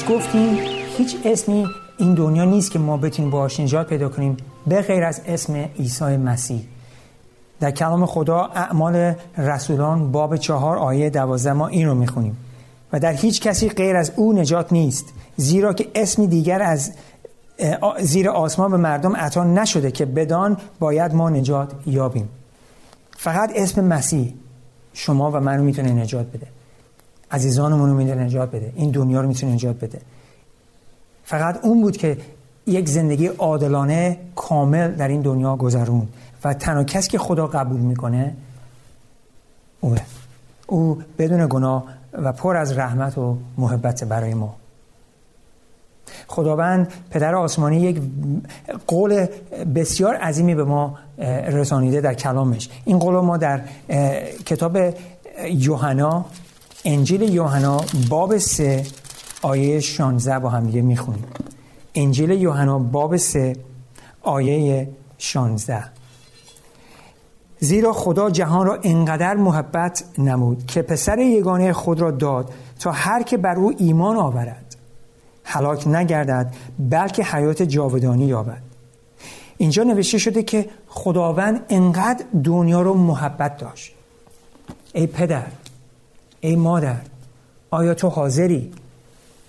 گفتیم 0.09 0.59
هیچ 0.97 1.16
اسمی 1.25 1.66
این 1.99 2.14
دنیا 2.14 2.44
نیست 2.44 2.71
که 2.71 2.78
ما 2.78 2.97
بتونیم 2.97 3.30
باهاش 3.30 3.61
نجات 3.61 3.87
پیدا 3.87 4.09
کنیم 4.09 4.37
به 4.66 4.82
غیر 4.82 5.04
از 5.04 5.21
اسم 5.26 5.56
عیسی 5.56 6.16
مسیح. 6.16 6.64
در 7.61 7.71
کلام 7.71 8.06
خدا 8.06 8.50
اعمال 8.54 9.14
رسولان 9.38 10.12
باب 10.12 10.37
چهار 10.37 10.76
آیه 10.76 11.11
دوازده 11.11 11.52
ما 11.52 11.66
این 11.66 11.88
رو 11.88 11.94
می‌خونیم. 11.94 12.37
و 12.92 13.00
در 13.00 13.12
هیچ 13.12 13.40
کسی 13.40 13.68
غیر 13.68 13.97
از 13.97 14.12
او 14.16 14.32
نجات 14.32 14.73
نیست 14.73 15.04
زیرا 15.37 15.73
که 15.73 15.88
اسمی 15.94 16.26
دیگر 16.26 16.62
از 16.62 16.92
زیر 18.00 18.30
آسمان 18.30 18.71
به 18.71 18.76
مردم 18.76 19.16
عطا 19.16 19.44
نشده 19.44 19.90
که 19.90 20.04
بدان 20.04 20.56
باید 20.78 21.14
ما 21.14 21.30
نجات 21.30 21.73
یابیم. 21.87 22.28
فقط 23.16 23.52
اسم 23.54 23.85
مسیح 23.85 24.35
شما 24.92 25.30
و 25.30 25.40
منو 25.40 25.62
می‌تونه 25.62 25.92
نجات 25.92 26.26
بده. 26.26 26.47
عزیزانمون 27.32 27.90
رو 27.90 27.96
می‌تونه 27.96 28.24
نجات 28.24 28.50
بده. 28.50 28.72
این 28.74 28.90
دنیا 28.90 29.20
رو 29.20 29.28
می‌تونه 29.28 29.52
نجات 29.52 29.76
بده. 29.76 30.00
فقط 31.24 31.64
اون 31.64 31.82
بود 31.82 31.96
که 31.96 32.18
یک 32.66 32.88
زندگی 32.88 33.26
عادلانه 33.26 34.18
کامل 34.36 34.94
در 34.94 35.08
این 35.08 35.20
دنیا 35.20 35.56
گذرون 35.56 36.08
و 36.44 36.54
تنها 36.54 36.84
کسی 36.84 37.10
که 37.10 37.18
خدا 37.18 37.46
قبول 37.46 37.80
می‌کنه 37.80 38.34
اوه. 39.80 39.98
او 40.66 41.02
بدون 41.18 41.46
گناه 41.50 41.84
و 42.12 42.32
پر 42.32 42.56
از 42.56 42.78
رحمت 42.78 43.18
و 43.18 43.36
محبت 43.58 44.04
برای 44.04 44.34
ما. 44.34 44.56
خداوند 46.26 46.92
پدر 47.10 47.34
آسمانی 47.34 47.80
یک 47.80 48.00
قول 48.86 49.26
بسیار 49.74 50.14
عظیمی 50.14 50.54
به 50.54 50.64
ما 50.64 50.98
رسانیده 51.46 52.00
در 52.00 52.14
کلامش. 52.14 52.68
این 52.84 52.98
قول 52.98 53.14
ما 53.14 53.36
در 53.36 53.60
کتاب 54.46 54.78
یوحنا 55.50 56.24
انجیل 56.84 57.22
یوحنا 57.22 57.80
باب 58.08 58.38
سه 58.38 58.86
آیه 59.42 59.80
16 59.80 60.38
با 60.38 60.48
هم 60.48 60.66
دیگه 60.66 60.82
می‌خونیم. 60.82 61.24
انجیل 61.94 62.30
یوحنا 62.30 62.78
باب 62.78 63.16
3 63.16 63.56
آیه 64.22 64.88
16 65.18 65.84
زیرا 67.58 67.92
خدا 67.92 68.30
جهان 68.30 68.66
را 68.66 68.78
انقدر 68.82 69.34
محبت 69.34 70.04
نمود 70.18 70.66
که 70.66 70.82
پسر 70.82 71.18
یگانه 71.18 71.72
خود 71.72 72.00
را 72.00 72.10
داد 72.10 72.52
تا 72.80 72.92
هر 72.92 73.22
که 73.22 73.36
بر 73.36 73.56
او 73.56 73.72
ایمان 73.78 74.16
آورد. 74.16 74.76
هلاک 75.44 75.88
نگردد 75.88 76.54
بلکه 76.78 77.24
حیات 77.24 77.62
جاودانی 77.62 78.26
یابد. 78.26 78.62
اینجا 79.56 79.82
نوشته 79.82 80.18
شده 80.18 80.42
که 80.42 80.68
خداوند 80.88 81.60
انقدر 81.68 82.24
دنیا 82.44 82.82
رو 82.82 82.94
محبت 82.94 83.56
داشت. 83.56 83.94
ای 84.92 85.06
پدر 85.06 85.46
ای 86.44 86.56
مادر 86.56 87.00
آیا 87.70 87.94
تو 87.94 88.08
حاضری 88.08 88.72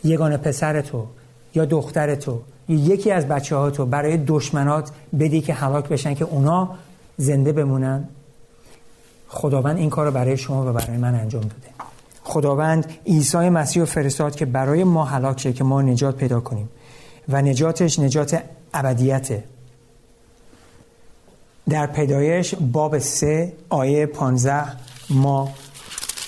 یگانه 0.03 0.37
پسر 0.37 0.81
تو 0.81 1.07
یا 1.55 1.65
دختر 1.65 2.15
تو 2.15 2.41
یا 2.69 2.77
یکی 2.79 3.11
از 3.11 3.27
بچه 3.27 3.55
ها 3.55 3.69
تو 3.69 3.85
برای 3.85 4.17
دشمنات 4.27 4.91
بدی 5.19 5.41
که 5.41 5.53
هلاک 5.53 5.89
بشن 5.89 6.13
که 6.13 6.25
اونا 6.25 6.69
زنده 7.17 7.51
بمونن؟ 7.51 8.07
خداوند 9.27 9.77
این 9.77 9.89
کار 9.89 10.05
رو 10.05 10.11
برای 10.11 10.37
شما 10.37 10.69
و 10.69 10.73
برای 10.73 10.97
من 10.97 11.15
انجام 11.15 11.41
داده. 11.41 11.73
خداوند 12.23 12.85
عیسی 13.05 13.49
مسیح 13.49 13.81
رو 13.81 13.85
فرستاد 13.85 14.35
که 14.35 14.45
برای 14.45 14.83
ما 14.83 15.05
هلاک 15.05 15.39
شه 15.39 15.53
که 15.53 15.63
ما 15.63 15.81
نجات 15.81 16.15
پیدا 16.15 16.39
کنیم 16.39 16.69
و 17.29 17.41
نجاتش 17.41 17.99
نجات 17.99 18.43
ابدیته. 18.73 19.43
در 21.69 21.87
پیدایش 21.87 22.55
باب 22.55 22.99
سه 22.99 23.53
آیه 23.69 24.05
پانزه 24.05 24.63
ما 25.09 25.49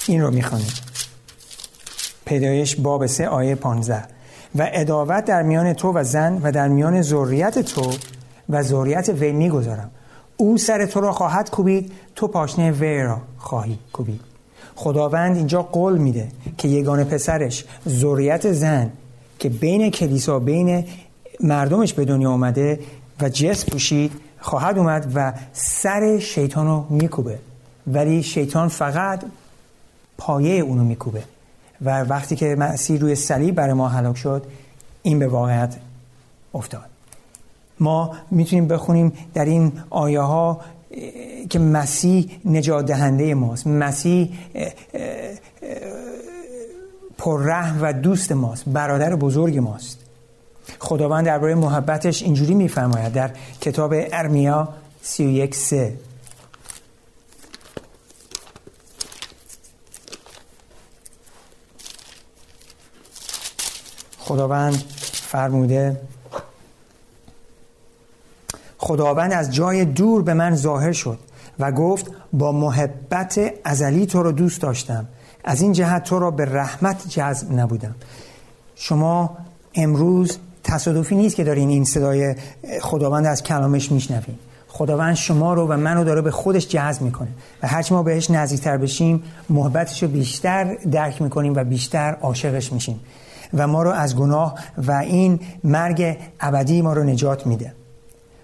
این 0.07 0.21
رو 0.21 0.31
می‌خوانیم. 0.31 0.73
پیدایش 2.25 2.75
باب 2.75 3.05
سه 3.05 3.27
آیه 3.27 3.55
پانزه 3.55 4.03
و 4.55 4.69
اداوت 4.73 5.25
در 5.25 5.43
میان 5.43 5.73
تو 5.73 5.91
و 5.91 6.03
زن 6.03 6.39
و 6.43 6.51
در 6.51 6.67
میان 6.67 7.01
ذریت 7.01 7.59
تو 7.59 7.91
و 8.49 8.63
ذریت 8.63 9.09
وی 9.09 9.31
می‌گذارم. 9.31 9.91
او 10.37 10.57
سر 10.57 10.85
تو 10.85 11.01
را 11.01 11.11
خواهد 11.11 11.49
کوبید 11.49 11.91
تو 12.15 12.27
پاشنه 12.27 12.71
وی 12.71 13.01
را 13.01 13.21
خواهی 13.37 13.79
کوبید. 13.93 14.21
خداوند 14.75 15.37
اینجا 15.37 15.61
قول 15.61 15.97
میده 15.97 16.27
که 16.57 16.67
یگان 16.67 17.03
پسرش 17.03 17.65
ذریت 17.89 18.51
زن 18.51 18.91
که 19.39 19.49
بین 19.49 19.91
کلیسا 19.91 20.39
بین 20.39 20.85
مردمش 21.39 21.93
به 21.93 22.05
دنیا 22.05 22.31
آمده 22.31 22.79
و 23.21 23.29
جس 23.29 23.65
پوشید 23.65 24.11
خواهد 24.39 24.77
اومد 24.77 25.11
و 25.15 25.33
سر 25.53 26.19
شیطان 26.19 26.67
رو 26.67 26.85
میکوبه. 26.89 27.39
ولی 27.87 28.23
شیطان 28.23 28.67
فقط 28.67 29.23
پایه 30.25 30.61
اونو 30.61 30.83
میکوبه. 30.83 31.23
و 31.81 32.01
وقتی 32.01 32.35
که 32.35 32.55
مسیح 32.55 32.99
روی 32.99 33.15
صلیب 33.15 33.55
برای 33.55 33.73
ما 33.73 33.87
هلاک 33.87 34.17
شد 34.17 34.45
این 35.03 35.19
به 35.19 35.27
واقعیت 35.27 35.75
افتاد. 36.53 36.85
ما 37.79 38.15
می‌تونیم 38.31 38.67
بخونیم 38.67 39.13
در 39.33 39.45
این 39.45 39.71
آیه 39.89 40.19
ها 40.19 40.61
که 41.49 41.59
مسیح 41.59 42.39
نجات 42.45 42.85
دهنده 42.85 43.33
ماست. 43.33 43.67
مسیح 43.67 44.33
پررحم 47.17 47.79
و 47.81 47.93
دوست 47.93 48.31
ماست. 48.31 48.63
برادر 48.67 49.15
بزرگ 49.15 49.57
ماست. 49.57 49.99
خداوند 50.79 51.25
درباره 51.25 51.55
محبتش 51.55 52.23
اینجوری 52.23 52.53
میفرماید 52.53 53.13
در 53.13 53.31
کتاب 53.61 53.93
ارمیا 53.93 54.69
31 55.01 55.55
سه. 55.55 55.93
خداوند 64.25 64.83
فرموده 65.11 66.01
خداوند 68.77 69.33
از 69.33 69.53
جای 69.53 69.85
دور 69.85 70.21
به 70.21 70.33
من 70.33 70.55
ظاهر 70.55 70.91
شد 70.91 71.19
و 71.59 71.71
گفت 71.71 72.05
با 72.33 72.51
محبت 72.51 73.39
ازلی 73.63 74.05
تو 74.05 74.23
رو 74.23 74.31
دوست 74.31 74.61
داشتم. 74.61 75.05
از 75.43 75.61
این 75.61 75.73
جهت 75.73 76.03
تو 76.03 76.19
را 76.19 76.31
به 76.31 76.45
رحمت 76.45 77.07
جذب 77.07 77.59
نبودم. 77.59 77.95
شما 78.75 79.37
امروز 79.75 80.37
تصادفی 80.63 81.15
نیست 81.15 81.35
که 81.35 81.43
دارین 81.43 81.69
این 81.69 81.85
صدای 81.85 82.35
خداوند 82.81 83.25
از 83.25 83.43
کلامش 83.43 83.91
میشنوین. 83.91 84.39
خداوند 84.67 85.15
شما 85.15 85.53
رو 85.53 85.67
و 85.67 85.77
منو 85.77 86.03
داره 86.03 86.21
به 86.21 86.31
خودش 86.31 86.67
جذب 86.67 87.01
می‌کنه 87.01 87.29
و 87.63 87.67
هرچی 87.67 87.93
ما 87.93 88.03
بهش 88.03 88.31
نزدیکتر 88.31 88.77
بشیم 88.77 89.23
محبتش 89.49 90.03
رو 90.03 90.09
بیشتر 90.09 90.75
درک 90.75 91.21
می‌کنیم 91.21 91.53
و 91.55 91.63
بیشتر 91.63 92.17
عاشقش 92.21 92.73
میشیم. 92.73 92.99
و 93.53 93.67
ما 93.67 93.83
رو 93.83 93.91
از 93.91 94.15
گناه 94.15 94.55
و 94.77 94.91
این 94.91 95.39
مرگ 95.63 96.17
ابدی 96.39 96.81
ما 96.81 96.93
رو 96.93 97.03
نجات 97.03 97.47
میده. 97.47 97.73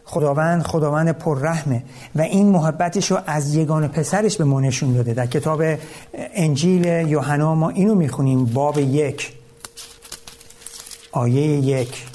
خداوند 0.05 0.63
خداوند 0.63 1.11
پررحمه 1.11 1.83
و 2.15 2.21
این 2.21 2.49
محبتش 2.49 3.11
رو 3.11 3.17
از 3.27 3.55
یگان 3.55 3.87
پسرش 3.87 4.37
به 4.37 4.43
ما 4.43 4.59
نشون 4.59 4.93
داده. 4.93 5.13
در 5.13 5.25
کتاب 5.25 5.63
انجیل 6.13 6.85
یوحنا 6.85 7.55
ما 7.55 7.69
اینو 7.69 7.95
می‌خونیم. 7.95 8.45
باب 8.45 8.77
یک. 8.77 9.33
آیه 11.11 11.47
یک. 11.47 12.05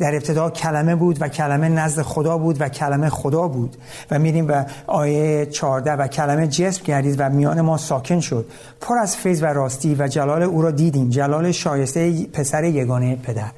در 0.00 0.14
ابتدا 0.14 0.50
کلمه 0.50 0.94
بود 0.94 1.22
و 1.22 1.28
کلمه 1.28 1.68
نزد 1.68 2.02
خدا 2.02 2.38
بود 2.38 2.60
و 2.60 2.68
کلمه 2.68 3.08
خدا 3.08 3.48
بود. 3.48 3.76
و 4.10 4.18
میریم 4.18 4.46
به 4.46 4.66
آیه 4.86 5.46
14 5.46 5.92
و 5.92 6.06
کلمه 6.06 6.46
جسم 6.46 6.82
گردید 6.84 7.16
و 7.18 7.28
میان 7.28 7.60
ما 7.60 7.76
ساکن 7.76 8.20
شد. 8.20 8.46
پر 8.80 8.98
از 8.98 9.16
فیض 9.16 9.42
و 9.42 9.46
راستی 9.46 9.94
و 9.94 10.08
جلال 10.08 10.42
او 10.42 10.62
را 10.62 10.70
دیدیم. 10.70 11.08
جلال 11.10 11.52
شایسته 11.52 12.26
پسر 12.26 12.64
یگانه 12.64 13.16
پدر. 13.16 13.50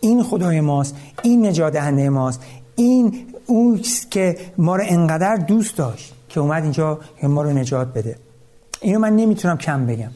این 0.00 0.22
خدای 0.22 0.60
ماست 0.60 0.96
این 1.22 1.46
نجات 1.46 1.72
دهنده 1.72 2.08
ماست 2.08 2.40
این 2.76 3.26
اون 3.46 3.80
که 4.10 4.36
ما 4.58 4.76
رو 4.76 4.84
انقدر 4.86 5.36
دوست 5.36 5.76
داشت 5.76 6.14
که 6.28 6.40
اومد 6.40 6.62
اینجا 6.62 6.98
که 7.20 7.28
ما 7.28 7.42
رو 7.42 7.50
نجات 7.50 7.88
بده. 7.92 8.16
اینو 8.80 8.98
من 8.98 9.16
نمی‌تونم 9.16 9.58
کم 9.58 9.86
بگم. 9.86 10.10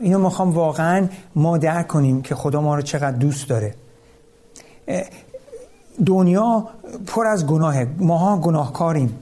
اینو 0.00 0.18
می‌خوام 0.18 0.50
واقعا 0.50 1.08
ما 1.36 1.58
درک 1.58 1.88
کنیم 1.88 2.22
که 2.22 2.34
خدا 2.34 2.60
ما 2.60 2.74
رو 2.74 2.82
چقدر 2.82 3.16
دوست 3.16 3.48
داره. 3.48 3.74
دنیا 6.06 6.68
پر 7.06 7.26
از 7.26 7.46
گناهه. 7.46 7.86
ماها 7.98 8.36
گناهکاریم. 8.36 9.18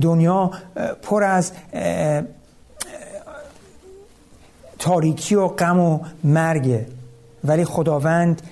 دنیا 0.00 0.50
پر 1.02 1.24
از 1.24 1.52
تاریکی 4.78 5.34
و 5.34 5.48
غم 5.48 5.80
و 5.80 5.98
مرگه. 6.24 6.86
ولی 7.44 7.64
خداوند 7.64 8.42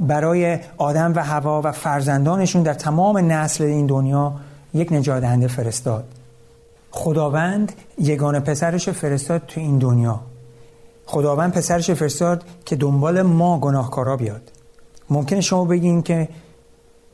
برای 0.00 0.58
آدم 0.76 1.12
و 1.16 1.24
هوا 1.24 1.62
و 1.64 1.72
فرزندانشون 1.72 2.62
در 2.62 2.74
تمام 2.74 3.18
نسل 3.32 3.64
این 3.64 3.86
دنیا 3.86 4.32
یک 4.74 4.92
نجات 4.92 5.46
فرستاد. 5.46 6.04
خداوند 6.90 7.72
یگان 7.98 8.40
پسرش 8.40 8.88
فرستاد 8.88 9.42
تو 9.48 9.60
این 9.60 9.78
دنیا. 9.78 10.20
خداوند 11.06 11.52
پسرش 11.52 11.90
فرستاد 11.90 12.44
که 12.64 12.76
دنبال 12.76 13.22
ما 13.22 13.58
گناهکارا 13.58 14.16
بیاد. 14.16 14.52
ممکنه 15.10 15.40
شما 15.40 15.64
بگین 15.64 16.02
که 16.02 16.28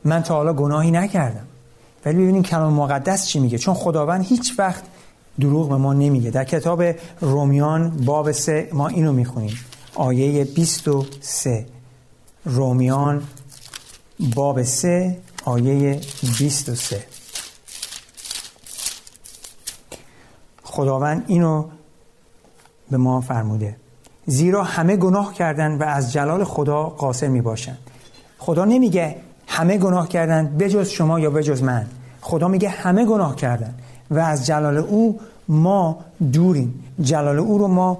من 0.05 0.23
تا 0.23 0.35
حالا 0.35 0.53
گناهی 0.53 0.91
نکردم. 0.91 1.47
ولی 2.05 2.17
ببینید 2.17 2.45
کلام 2.45 2.73
مقدس 2.73 3.27
چی 3.27 3.39
میگه؟ 3.39 3.57
چون 3.57 3.73
خداوند 3.73 4.25
هیچ 4.25 4.53
وقت 4.59 4.83
دروغ 5.39 5.69
به 5.69 5.75
ما 5.75 5.93
نمیگه. 5.93 6.31
در 6.31 6.43
کتاب 6.43 6.83
رومیان 7.21 7.89
باب 7.89 8.31
سه 8.31 8.69
ما 8.73 8.87
اینو 8.87 9.13
می‌خونیم. 9.13 9.57
آیه 9.95 10.43
23 10.43 11.65
رومیان 12.45 13.23
باب 14.35 14.63
سه 14.63 15.17
آیه 15.45 16.01
23 16.39 17.03
خداوند 20.63 21.23
اینو 21.27 21.65
به 22.91 22.97
ما 22.97 23.21
فرموده. 23.21 23.75
زیرا 24.25 24.63
همه 24.63 24.95
گناه 24.95 25.33
کردن 25.33 25.77
و 25.77 25.83
از 25.83 26.13
جلال 26.13 26.43
خدا 26.43 26.83
قاصر 26.83 27.27
می 27.27 27.41
باشند 27.41 27.86
خدا 28.47 28.65
نمیگه 28.65 29.15
همه 29.47 29.77
گناه 29.77 30.07
کردن 30.07 30.57
بجز 30.59 30.89
شما 30.89 31.19
یا 31.19 31.29
بجز 31.29 31.63
من. 31.63 31.85
خدا 32.21 32.47
میگه 32.47 32.69
همه 32.69 33.05
گناه 33.05 33.35
کردن 33.35 33.73
و 34.11 34.19
از 34.19 34.45
جلال 34.45 34.77
او 34.77 35.19
ما 35.47 35.99
دوریم. 36.31 36.83
جلال 37.01 37.39
او 37.39 37.57
رو 37.57 37.67
ما 37.67 37.97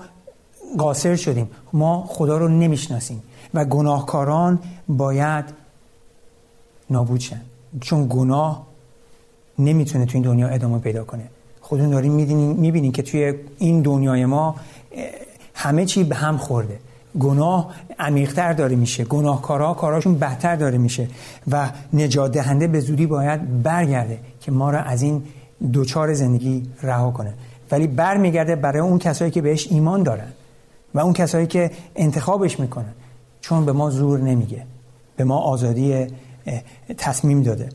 قاصر 0.78 1.16
شدیم. 1.16 1.50
ما 1.74 2.06
خدا 2.08 2.38
رو 2.38 2.48
نمی‌شناسیم 2.48 3.24
و 3.54 3.66
گناهکاران 3.66 4.60
باید 4.88 5.46
نابود 6.90 7.20
شن. 7.20 7.42
چون 7.82 8.08
گناه 8.10 8.68
نمی‌تونه 9.60 10.06
تو 10.06 10.12
این 10.14 10.24
دنیا 10.24 10.48
ادامه 10.48 10.80
پیدا 10.80 11.04
کنه. 11.04 11.24
خودتون 11.62 11.90
داریم 11.90 12.12
می‌بینین 12.56 12.92
که 12.92 13.02
توی 13.02 13.34
این 13.58 13.82
دنیای 13.82 14.26
ما 14.26 14.56
همه 15.54 15.86
چی 15.86 16.04
به 16.04 16.16
هم 16.16 16.38
خورده. 16.38 16.80
گناه 17.20 17.74
عمیقتر 18.00 18.54
داره 18.54 18.76
میشه. 18.76 19.04
گناهکارا 19.04 19.74
کاراشون 19.74 20.15
بهتر 20.15 20.56
داره 20.56 20.78
میشه 20.78 21.08
و 21.52 21.70
نجات 21.93 22.32
دهنده 22.32 22.67
به 22.67 22.80
زودی 22.80 23.06
باید 23.06 23.63
برگرده 23.63 24.20
که 24.41 24.52
ما 24.52 24.72
را 24.72 24.80
از 24.80 25.02
این 25.02 25.24
دوچار 25.72 26.13
زندگی 26.13 26.70
رها 26.82 27.12
کنه. 27.12 27.34
ولی 27.72 27.88
برمیگرده 27.88 28.56
برای 28.56 28.80
اون 28.80 29.00
کسایی 29.00 29.32
که 29.32 29.41
بهش 29.41 29.67
ایمان 29.70 30.04
دارن 30.04 30.32
و 30.93 31.00
اون 31.00 31.13
کسایی 31.13 31.48
که 31.48 31.72
انتخابش 31.96 32.60
می‌کنن. 32.60 32.93
چون 33.41 33.65
به 33.65 33.72
ما 33.72 33.89
زور 33.89 34.20
نمیگه. 34.20 34.63
به 35.15 35.24
ما 35.24 35.38
آزادی 35.38 36.08
تصمیم 36.98 37.43
داده. 37.43 37.70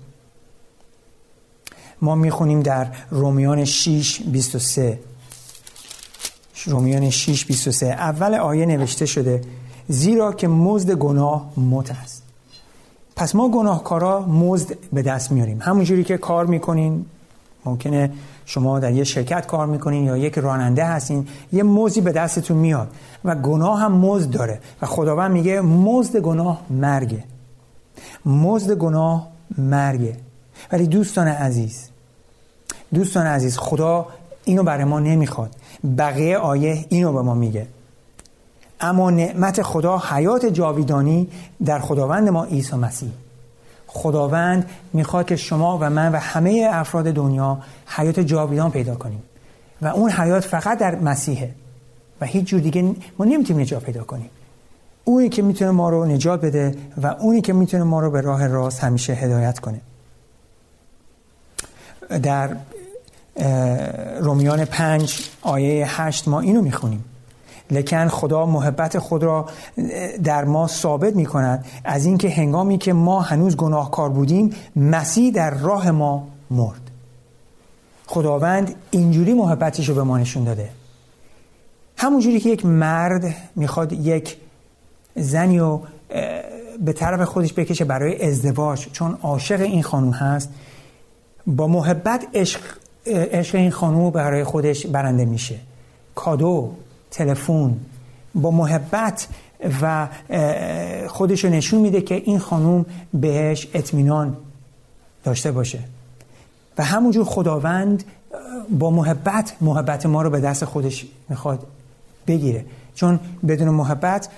ما 2.03 2.14
می‌خونیم 2.14 2.61
در 2.61 2.87
رومیان 3.11 3.64
6 3.64 4.21
23 4.23 4.99
رومیان 6.66 7.11
6 7.11 7.44
23 7.44 7.87
اول 7.87 8.35
آیه 8.35 8.66
نوشته 8.66 9.07
شده 9.07 9.40
زیرا 9.88 10.33
که 10.33 10.48
مزد 10.48 10.90
گناه 10.90 11.53
موت 11.57 11.90
است. 11.90 12.22
پس 13.16 13.35
ما 13.35 13.48
گناهکارا 13.48 14.20
مزد 14.20 14.77
به 14.92 15.03
دست 15.03 15.33
میاریم. 15.33 15.59
همونجوری 15.62 16.05
که 16.05 16.16
کار 16.16 16.46
می‌کنین 16.46 17.05
ممکنه 17.64 18.12
شما 18.46 18.81
در 18.81 18.92
یه 18.92 19.05
شرکت 19.05 19.46
کار 19.46 19.66
می‌کنین 19.66 20.05
یا 20.05 20.16
یک 20.16 20.38
راننده 20.38 20.85
هستین 20.85 21.29
یه 21.53 21.62
مزدی 21.62 22.01
به 22.01 22.12
دستتون 22.12 22.57
میاد 22.57 22.88
و 23.25 23.35
گناه 23.35 23.81
هم 23.81 23.92
مزد 23.92 24.31
داره 24.31 24.61
و 24.83 24.87
خداوند 24.87 25.31
میگه 25.31 25.61
مزد 25.61 26.16
گناه 26.16 26.61
مرگه. 26.70 27.25
مزد 28.27 28.72
گناه 28.72 29.29
مرگه. 29.59 30.16
ولی 30.72 30.87
دوستان 30.87 31.29
عزیز 31.29 31.88
دوستان 32.94 33.27
عزیز 33.27 33.59
خدا 33.59 34.07
اینو 34.44 34.62
برای 34.62 34.85
ما 34.85 35.01
نمی‌خواد. 35.01 35.57
بقیه 35.99 36.38
آیه 36.38 36.87
اینو 36.88 37.12
به 37.12 37.23
ما 37.23 37.35
میگه. 37.35 37.66
اما 38.81 39.11
نعمت 39.11 39.62
خدا 39.62 39.99
حیات 39.99 40.47
جاویدانی 40.47 41.29
در 41.64 41.79
خداوند 41.79 42.29
ما 42.29 42.45
عیسی 42.45 42.77
مسیح. 42.77 43.11
خداوند 43.87 44.71
می‌خواد 44.92 45.27
که 45.27 45.37
شما 45.37 45.79
و 45.79 45.90
من 45.90 46.12
و 46.12 46.16
همه 46.16 46.68
افراد 46.73 47.05
دنیا 47.05 47.59
حیات 47.87 48.21
جاویدان 48.21 48.71
پیدا 48.71 48.95
کنیم. 48.95 49.23
و 49.83 49.87
اون 49.87 50.11
حیات 50.11 50.45
فقط 50.45 50.79
در 50.79 50.95
مسیحه. 50.95 51.55
و 52.21 52.27
هیچ 52.27 52.45
جور 52.45 52.61
دیگه 52.61 52.95
ما 53.18 53.25
نمی‌تونیم 53.25 53.62
نجات 53.62 53.83
پیدا 53.83 54.05
کنیم. 54.05 54.31
اونی 55.05 55.29
که 55.29 55.42
می‌تونه 55.42 55.71
ما 55.71 55.90
رو 55.90 56.05
نجات 56.05 56.40
بده 56.40 56.75
و 57.03 57.07
اونی 57.07 57.40
که 57.40 57.53
می‌تونه 57.53 57.85
ما 57.85 58.01
رو 58.01 58.11
به 58.11 58.21
راه 58.21 58.47
راست 58.47 58.85
همیشه 58.85 59.12
هدایت 59.12 59.59
کنه. 59.59 59.81
در 62.23 62.57
رومیان 64.21 64.64
پنج 64.64 65.31
آیه 65.42 66.01
هشت 66.01 66.29
ما 66.29 66.40
اینو 66.40 66.62
می‌خونیم. 66.62 67.05
لکن 67.71 68.09
خدا 68.09 68.47
محبت 68.47 68.99
خود 68.99 69.23
را 69.23 69.49
در 70.25 70.45
ما 70.45 70.66
ثابت 70.66 71.16
می 71.16 71.27
کند 71.27 71.64
از 71.85 72.07
اینکه 72.07 72.31
هنگامی 72.31 72.79
که 72.79 72.92
ما 72.92 73.21
هنوز 73.21 73.57
گناهکار 73.57 74.09
بودیم 74.09 74.55
مسیح 74.77 75.33
در 75.33 75.51
راه 75.51 75.90
ما 75.90 76.29
مرد. 76.51 76.81
خداوند 78.07 78.75
اینجوری 78.90 79.35
محبتش 79.35 79.88
رو 79.88 79.95
به 79.95 80.03
ما 80.03 80.18
نشون 80.18 80.45
داده. 80.45 80.71
همونجوری 81.97 82.40
که 82.40 82.51
یک 82.51 82.66
مرد 82.66 83.35
می‌خواد 83.57 83.92
یک 83.92 84.37
زنی 85.16 85.59
رو 85.59 85.83
به 86.85 86.92
طرف 86.92 87.23
خودش 87.23 87.53
بکشه 87.53 87.85
برای 87.85 88.23
ازدواج 88.29 88.87
چون 88.92 89.18
عاشق 89.23 89.61
این 89.61 89.83
خانوم 89.83 90.11
هست 90.11 90.51
با 91.47 91.66
محبت 91.66 92.27
عشق, 92.35 92.61
عشق 93.07 93.55
این 93.55 93.71
خانوم 93.71 94.11
برای 94.11 94.45
خودش 94.45 94.87
برنده 94.87 95.25
میشه. 95.25 95.57
کادو 96.15 96.71
تلفن 97.11 97.77
با 98.35 98.51
محبت 98.51 99.29
و 99.83 100.09
خودش 101.09 101.45
نشون 101.45 101.81
میده 101.81 102.01
که 102.01 102.15
این 102.15 102.38
خانوم 102.38 102.87
بهش 103.15 103.69
اطمینان 103.75 104.37
داشته 105.25 105.53
باشه. 105.53 105.79
و 106.79 106.85
همونجور 106.85 107.25
خداوند 107.25 108.05
با 108.71 108.91
محبت 108.91 109.53
محبت 109.61 110.07
ما 110.07 110.23
رو 110.23 110.31
به 110.31 110.41
دست 110.41 110.65
خودش 110.65 111.07
می‌خواد 111.29 111.67
بگیره. 112.27 112.65
چون 112.95 113.21
بدون 113.49 113.69
محبت 113.69 114.29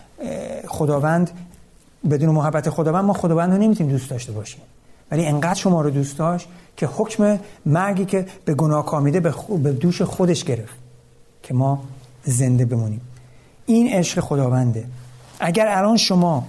خداوند 0.68 1.30
بدون 2.10 2.28
محبت 2.28 2.70
خداوند 2.70 3.04
ما 3.04 3.12
خداوند 3.12 3.52
رو 3.52 3.58
نمی‌تونیم 3.58 3.92
دوست 3.92 4.10
داشته 4.10 4.32
باشیم. 4.32 4.60
ولی 5.10 5.26
انقدر 5.26 5.54
شما 5.54 5.82
رو 5.82 5.90
دوست 5.90 6.18
داشت 6.18 6.48
که 6.76 6.86
حکم 6.86 7.38
مرگی 7.66 8.04
که 8.04 8.26
به 8.44 8.54
گناه 8.54 8.86
کامیده 8.86 9.20
به 9.20 9.72
دوش 9.72 10.02
خودش 10.02 10.44
گرفت 10.44 10.74
که 11.42 11.54
ما 11.54 11.84
زنده 12.24 12.64
بمونیم. 12.64 13.00
این 13.66 13.88
عشق 13.92 14.20
خداونده. 14.20 14.86
اگر 15.40 15.68
الان 15.68 15.96
شما 15.96 16.46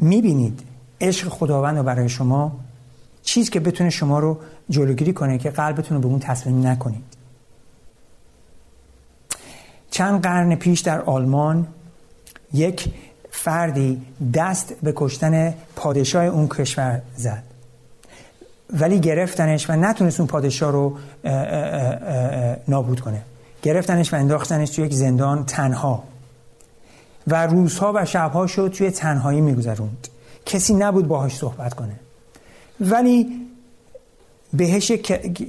می‌بینید 0.00 0.62
عشق 1.00 1.28
خداوند 1.28 1.76
رو 1.76 1.82
برای 1.82 2.08
شما 2.08 2.52
چیز 3.22 3.50
که 3.50 3.60
بتونه 3.60 3.90
شما 3.90 4.18
رو 4.18 4.38
جلوگیری 4.70 5.12
کنه 5.12 5.38
که 5.38 5.50
قلبتون 5.50 5.96
رو 5.96 6.00
به 6.02 6.08
اون 6.08 6.18
تسلیم 6.18 6.66
نکنید. 6.66 7.04
چند 9.90 10.22
قرن 10.22 10.54
پیش 10.54 10.80
در 10.80 11.00
آلمان 11.00 11.66
یک 12.52 12.88
فردی 13.36 14.02
دست 14.34 14.74
به 14.82 14.92
کشتن 14.96 15.54
پادشاه 15.76 16.24
اون 16.24 16.48
کشور 16.48 17.02
زد. 17.16 17.42
ولی 18.72 19.00
گرفتنش 19.00 19.70
و 19.70 19.72
نتونست 19.72 20.20
اون 20.20 20.26
پادشاه 20.26 20.72
رو 20.72 20.98
نابود 22.68 23.00
کنه. 23.00 23.22
گرفتنش 23.62 24.12
و 24.12 24.16
انداختنش 24.16 24.70
توی 24.70 24.86
یک 24.86 24.94
زندان 24.94 25.44
تنها. 25.44 26.04
و 27.26 27.46
روزها 27.46 27.92
و 27.94 28.04
شبها 28.04 28.46
شد 28.46 28.68
توی 28.68 28.90
تنهایی 28.90 29.40
میگذروند. 29.40 30.08
کسی 30.46 30.74
نبود 30.74 31.08
باهاش 31.08 31.36
صحبت 31.36 31.74
کنه. 31.74 31.94
ولی 32.80 33.46
بهش 34.52 34.90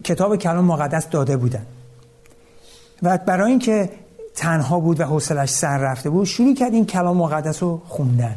کتاب 0.03 0.35
کلام 0.35 0.65
مقدس 0.65 1.09
داده 1.09 1.37
بودن. 1.37 1.65
و 3.03 3.17
برای 3.17 3.49
اینکه 3.49 3.89
تنها 4.37 4.79
بود 4.79 4.99
و 4.99 5.03
حوصلش 5.03 5.49
سر 5.49 5.77
رفته 5.77 6.09
بود 6.09 6.25
شروع 6.25 6.55
کرد 6.55 6.73
این 6.73 6.85
کلام 6.85 7.17
مقدس 7.17 7.63
رو 7.63 7.81
خوندن. 7.87 8.35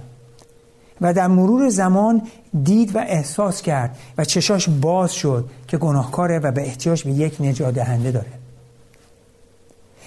و 1.01 1.13
در 1.13 1.27
مرور 1.27 1.69
زمان 1.69 2.23
دید 2.65 2.97
و 2.97 2.99
احساس 2.99 3.63
کرد 3.63 3.97
و 4.19 4.25
چشاش 4.25 4.69
باز 4.69 5.13
شد 5.13 5.45
که 5.69 5.79
گناهکاره 5.79 6.39
و 6.39 6.53
به 6.53 6.63
احتیاج 6.63 7.05
به 7.05 7.11
یک 7.11 7.41
نجات 7.41 7.75
دهنده 7.75 8.11
داره. 8.11 8.33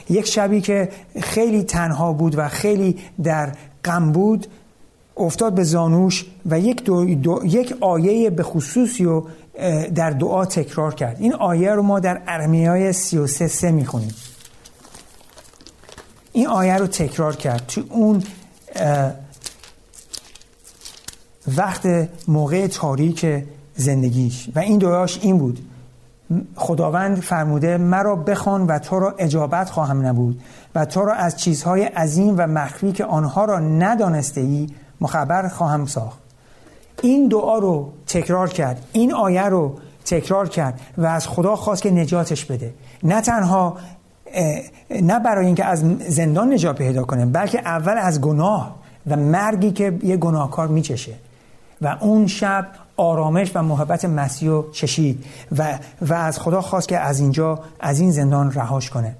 یک 0.10 0.25
شبی 0.25 0.62
که 0.62 0.89
خیلی 1.21 1.63
تنها 1.63 2.13
بود 2.13 2.38
و 2.38 2.47
خیلی 2.47 2.99
در 3.23 3.51
غم 3.86 4.12
بود 4.12 4.47
افتاد 5.17 5.53
به 5.56 5.63
زانوش 5.63 6.25
و 6.45 6.60
یک, 6.60 6.84
دو 6.84 7.41
یک 7.45 7.73
آیه 7.82 8.29
به 8.29 8.43
خصوصی 8.43 9.03
رو 9.03 9.27
در 9.95 10.10
دعا 10.10 10.45
تکرار 10.45 10.93
کرد. 10.95 11.17
این 11.19 11.34
آیه 11.34 11.71
رو 11.71 11.82
ما 11.82 11.99
در 11.99 12.21
ارمیای 12.27 12.93
33 12.93 13.47
سه 13.47 13.71
می‌خونیم. 13.71 14.15
این 16.33 16.47
آیه 16.47 16.77
رو 16.77 16.87
تکرار 16.87 17.35
کرد 17.35 17.67
تو 17.67 17.81
اون 17.89 18.23
وقت 21.57 22.09
موقع 22.27 22.67
تاریک 22.67 23.43
زندگیش. 23.75 24.49
و 24.55 24.59
این 24.59 24.77
دعاش 24.77 25.19
این 25.21 25.37
بود. 25.37 25.59
خداوند 26.55 27.21
فرموده 27.21 27.77
مرا 27.77 28.15
بخوان 28.15 28.67
و 28.67 28.79
تو 28.79 28.99
را 28.99 29.15
اجابت 29.17 29.69
خواهم 29.69 30.05
نبود 30.05 30.41
و 30.75 30.85
تو 30.85 31.05
را 31.05 31.13
از 31.13 31.37
چیزهای 31.37 31.83
عظیم 31.83 32.35
و 32.37 32.47
مخفی 32.47 32.91
که 32.91 33.05
آنها 33.05 33.45
را 33.45 33.59
ندانسته 33.59 34.41
ای 34.41 34.67
مخبر 35.01 35.47
خواهم 35.47 35.85
ساخت. 35.85 36.19
این 37.01 37.27
دعا 37.27 37.57
رو 37.57 37.93
تکرار 38.07 38.49
کرد. 38.49 38.85
این 38.91 39.13
آیه 39.13 39.43
رو 39.43 39.79
تکرار 40.05 40.49
کرد 40.49 40.79
و 40.97 41.05
از 41.05 41.27
خدا 41.27 41.55
خواست 41.55 41.81
که 41.81 41.91
نجاتش 41.91 42.45
بده. 42.45 42.73
نه 43.03 43.21
تنها 43.21 43.77
نه 45.01 45.19
برای 45.19 45.45
اینکه 45.45 45.65
از 45.65 45.83
زندان 46.07 46.53
نجات 46.53 46.77
پیدا 46.77 47.03
کنه 47.03 47.25
بلکه 47.25 47.59
اول 47.59 47.97
از 47.97 48.21
گناه 48.21 48.75
و 49.07 49.15
مرگی 49.15 49.71
که 49.71 49.99
یه 50.03 50.17
گناهکار 50.17 50.67
میچشه. 50.67 51.13
و 51.81 51.97
اون 52.01 52.27
شب 52.27 52.67
آرامش 52.97 53.51
و 53.55 53.63
محبت 53.63 54.05
مسیح 54.05 54.49
رو 54.49 54.71
چشید 54.71 55.25
و, 55.57 55.79
و 56.01 56.13
از 56.13 56.39
خدا 56.39 56.61
خواست 56.61 56.87
که 56.87 56.99
از 56.99 57.19
اینجا 57.19 57.59
از 57.79 57.99
این 57.99 58.11
زندان 58.11 58.51
رهاش 58.51 58.89
کنه. 58.89 59.15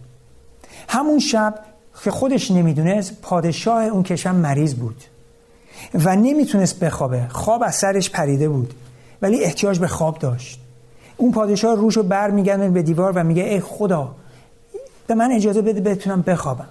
همون 0.89 1.19
شب 1.19 1.60
که 2.04 2.12
خودش 2.12 2.52
نمی‌دونست 2.52 3.21
پادشاه 3.21 3.84
اون 3.84 4.04
کشور 4.04 4.32
مریض 4.32 4.73
بود 4.73 5.04
و 5.93 6.15
نمی‌تونست 6.15 6.80
بخوابه. 6.80 7.28
خواب 7.30 7.63
از 7.63 7.76
سرش 7.76 8.10
پریده 8.10 8.49
بود 8.49 8.73
ولی 9.21 9.43
احتیاج 9.43 9.80
به 9.80 9.88
خواب 9.88 10.19
داشت. 10.19 10.60
اون 11.17 11.32
پادشاه 11.32 11.76
روش 11.76 11.97
رو 11.97 12.04
بر 12.04 12.32
به 12.69 12.82
دیوار 12.82 13.12
و 13.15 13.23
میگه 13.23 13.43
ای 13.43 13.60
خدا 13.60 14.15
به 15.08 15.16
من 15.16 15.32
اجازه 15.32 15.62
بده 15.62 15.82
بتونم 15.82 16.22
بخوابم. 16.22 16.68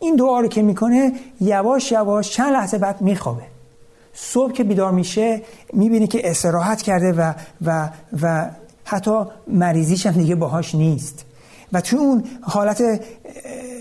این 0.00 0.16
دعا 0.16 0.40
رو 0.40 0.48
که 0.48 0.62
می‌کنه 0.62 1.12
یواش 1.40 1.92
یواش 1.92 2.30
چند 2.30 2.52
لحظه 2.52 2.78
بعد 2.78 3.00
میخوابه. 3.00 3.42
صبح 4.14 4.52
که 4.52 4.64
بیدار 4.64 4.92
میشه 4.92 5.42
می‌بینه 5.72 6.06
که 6.06 6.30
استراحت 6.30 6.82
کرده 6.82 7.12
و, 7.12 7.32
و, 7.62 7.88
و 8.22 8.50
حتی 8.84 9.24
مریضیش 9.48 10.06
هم 10.06 10.12
دیگه 10.12 10.34
باهاش 10.34 10.74
نیست. 10.74 11.24
و 11.72 11.80
تو 11.80 11.96
اون 11.96 12.24
حالت 12.42 12.82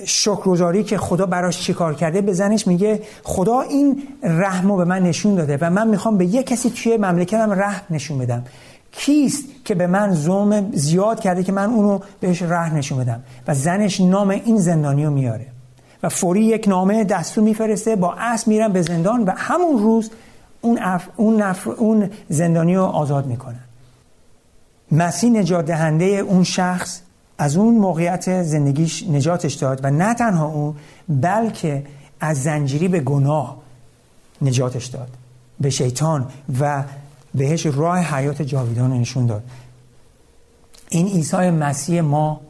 شکرگزاری 0.05 0.83
که 0.83 0.97
خدا 0.97 1.25
براش 1.25 1.61
چیکار 1.61 1.93
کرده 1.93 2.21
به 2.21 2.33
زنش 2.33 2.67
میگه 2.67 3.01
خدا 3.23 3.61
این 3.61 4.03
رحم 4.23 4.71
رو 4.71 4.77
به 4.77 4.85
من 4.85 5.03
نشون 5.03 5.35
داده 5.35 5.57
و 5.61 5.69
من 5.69 5.87
می‌خوام 5.87 6.17
به 6.17 6.25
یه 6.25 6.43
کسی 6.43 6.69
توی 6.69 6.97
مملکتم 6.97 7.51
رحم 7.51 7.81
نشون 7.89 8.17
بدم. 8.17 8.43
کیست 8.97 9.43
که 9.65 9.75
به 9.75 9.87
من 9.87 10.13
ظلم 10.13 10.71
زیاد 10.73 11.19
کرده 11.19 11.43
که 11.43 11.51
من 11.51 11.69
اونو 11.69 11.99
بهش 12.19 12.41
ره 12.41 12.73
نشون 12.73 12.97
بدم؟ 12.97 13.23
و 13.47 13.53
زنش 13.53 14.01
نام 14.01 14.29
این 14.29 14.57
زندانی 14.57 15.05
رو 15.05 15.11
میاره. 15.11 15.45
و 16.03 16.09
فوری 16.09 16.43
یک 16.43 16.67
نامه 16.67 17.03
دستور 17.03 17.43
میفرسته 17.43 17.95
با 17.95 18.13
اسب 18.17 18.47
میرن 18.47 18.73
به 18.73 18.81
زندان 18.81 19.23
و 19.23 19.31
همون 19.35 19.83
روز 19.83 20.11
اون, 20.61 20.79
اف... 20.81 21.07
اون, 21.15 21.41
نفر... 21.41 21.71
اون 21.71 22.09
زندانی 22.29 22.75
رو 22.75 22.83
آزاد 22.83 23.25
می‌کنن. 23.25 23.59
مسیح 24.91 25.31
نجات 25.31 25.65
دهنده 25.65 26.05
اون 26.05 26.43
شخص 26.43 27.01
از 27.37 27.57
اون 27.57 27.75
موقعیت 27.75 28.43
زندگیش 28.43 29.03
نجاتش 29.03 29.53
داد 29.53 29.79
و 29.83 29.91
نه 29.91 30.13
تنها 30.13 30.45
اون 30.45 30.75
بلکه 31.09 31.83
از 32.19 32.43
زنجیری 32.43 32.87
به 32.87 32.99
گناه 32.99 33.57
نجاتش 34.41 34.85
داد. 34.85 35.09
به 35.59 35.69
شیطان 35.69 36.27
و 36.59 36.83
بهش 37.35 37.65
راه 37.65 37.99
حیات 37.99 38.41
جاویدان 38.41 38.93
نشون 38.93 39.25
داد. 39.25 39.43
این 40.89 41.07
عیسی 41.07 41.49
مسیح 41.49 42.01
ما 42.01 42.41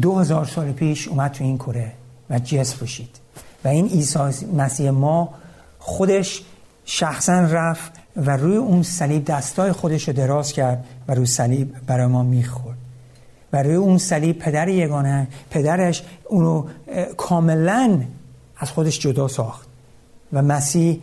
دو 0.00 0.18
هزار 0.18 0.44
سال 0.44 0.72
پیش 0.72 1.08
اومد 1.08 1.32
تو 1.32 1.44
این 1.44 1.58
کره 1.58 1.92
و 2.30 2.38
جسم 2.38 2.76
بشید 2.82 3.18
و 3.64 3.68
این 3.68 3.88
عیسی 3.88 4.46
مسیح 4.56 4.90
ما 4.90 5.34
خودش 5.78 6.42
شخصا 6.84 7.40
رفت 7.40 7.92
و 8.16 8.36
روی 8.36 8.56
اون 8.56 8.82
صلیب 8.82 9.24
دستای 9.24 9.72
خودش 9.72 10.08
رو 10.08 10.14
دراز 10.14 10.52
کرد 10.52 10.84
و 11.08 11.14
روی 11.14 11.26
صلیب 11.26 11.74
برای 11.86 12.06
ما 12.06 12.22
می‌خورد. 12.22 12.78
و 13.52 13.62
روی 13.62 13.74
اون 13.74 13.98
صلیب 13.98 14.38
پدر 14.38 14.68
یگانه 14.68 15.28
پدرش 15.50 16.02
اونو 16.28 16.66
کاملا 17.16 18.00
از 18.56 18.70
خودش 18.70 19.00
جدا 19.00 19.28
ساخت. 19.28 19.68
و 20.32 20.42
مسیح 20.42 21.02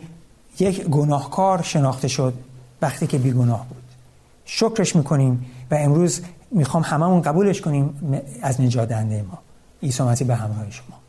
یک 0.60 0.84
گناهکار 0.84 1.62
شناخته 1.62 2.08
شد 2.08 2.34
وقتی 2.82 3.06
که 3.06 3.18
بیگناه 3.18 3.66
بود. 3.68 3.82
شکرش 4.44 4.96
می‌کنیم 4.96 5.46
و 5.70 5.74
امروز 5.74 6.20
می‌خوام 6.50 6.82
هممون 6.82 7.22
قبولش 7.22 7.60
کنیم 7.60 8.18
از 8.42 8.60
نجات 8.60 8.88
دهنده 8.88 9.22
ما. 9.22 9.38
عیسی 9.82 10.02
مسیح 10.02 10.26
به 10.26 10.34
همراه 10.34 10.70
شما. 10.70 11.01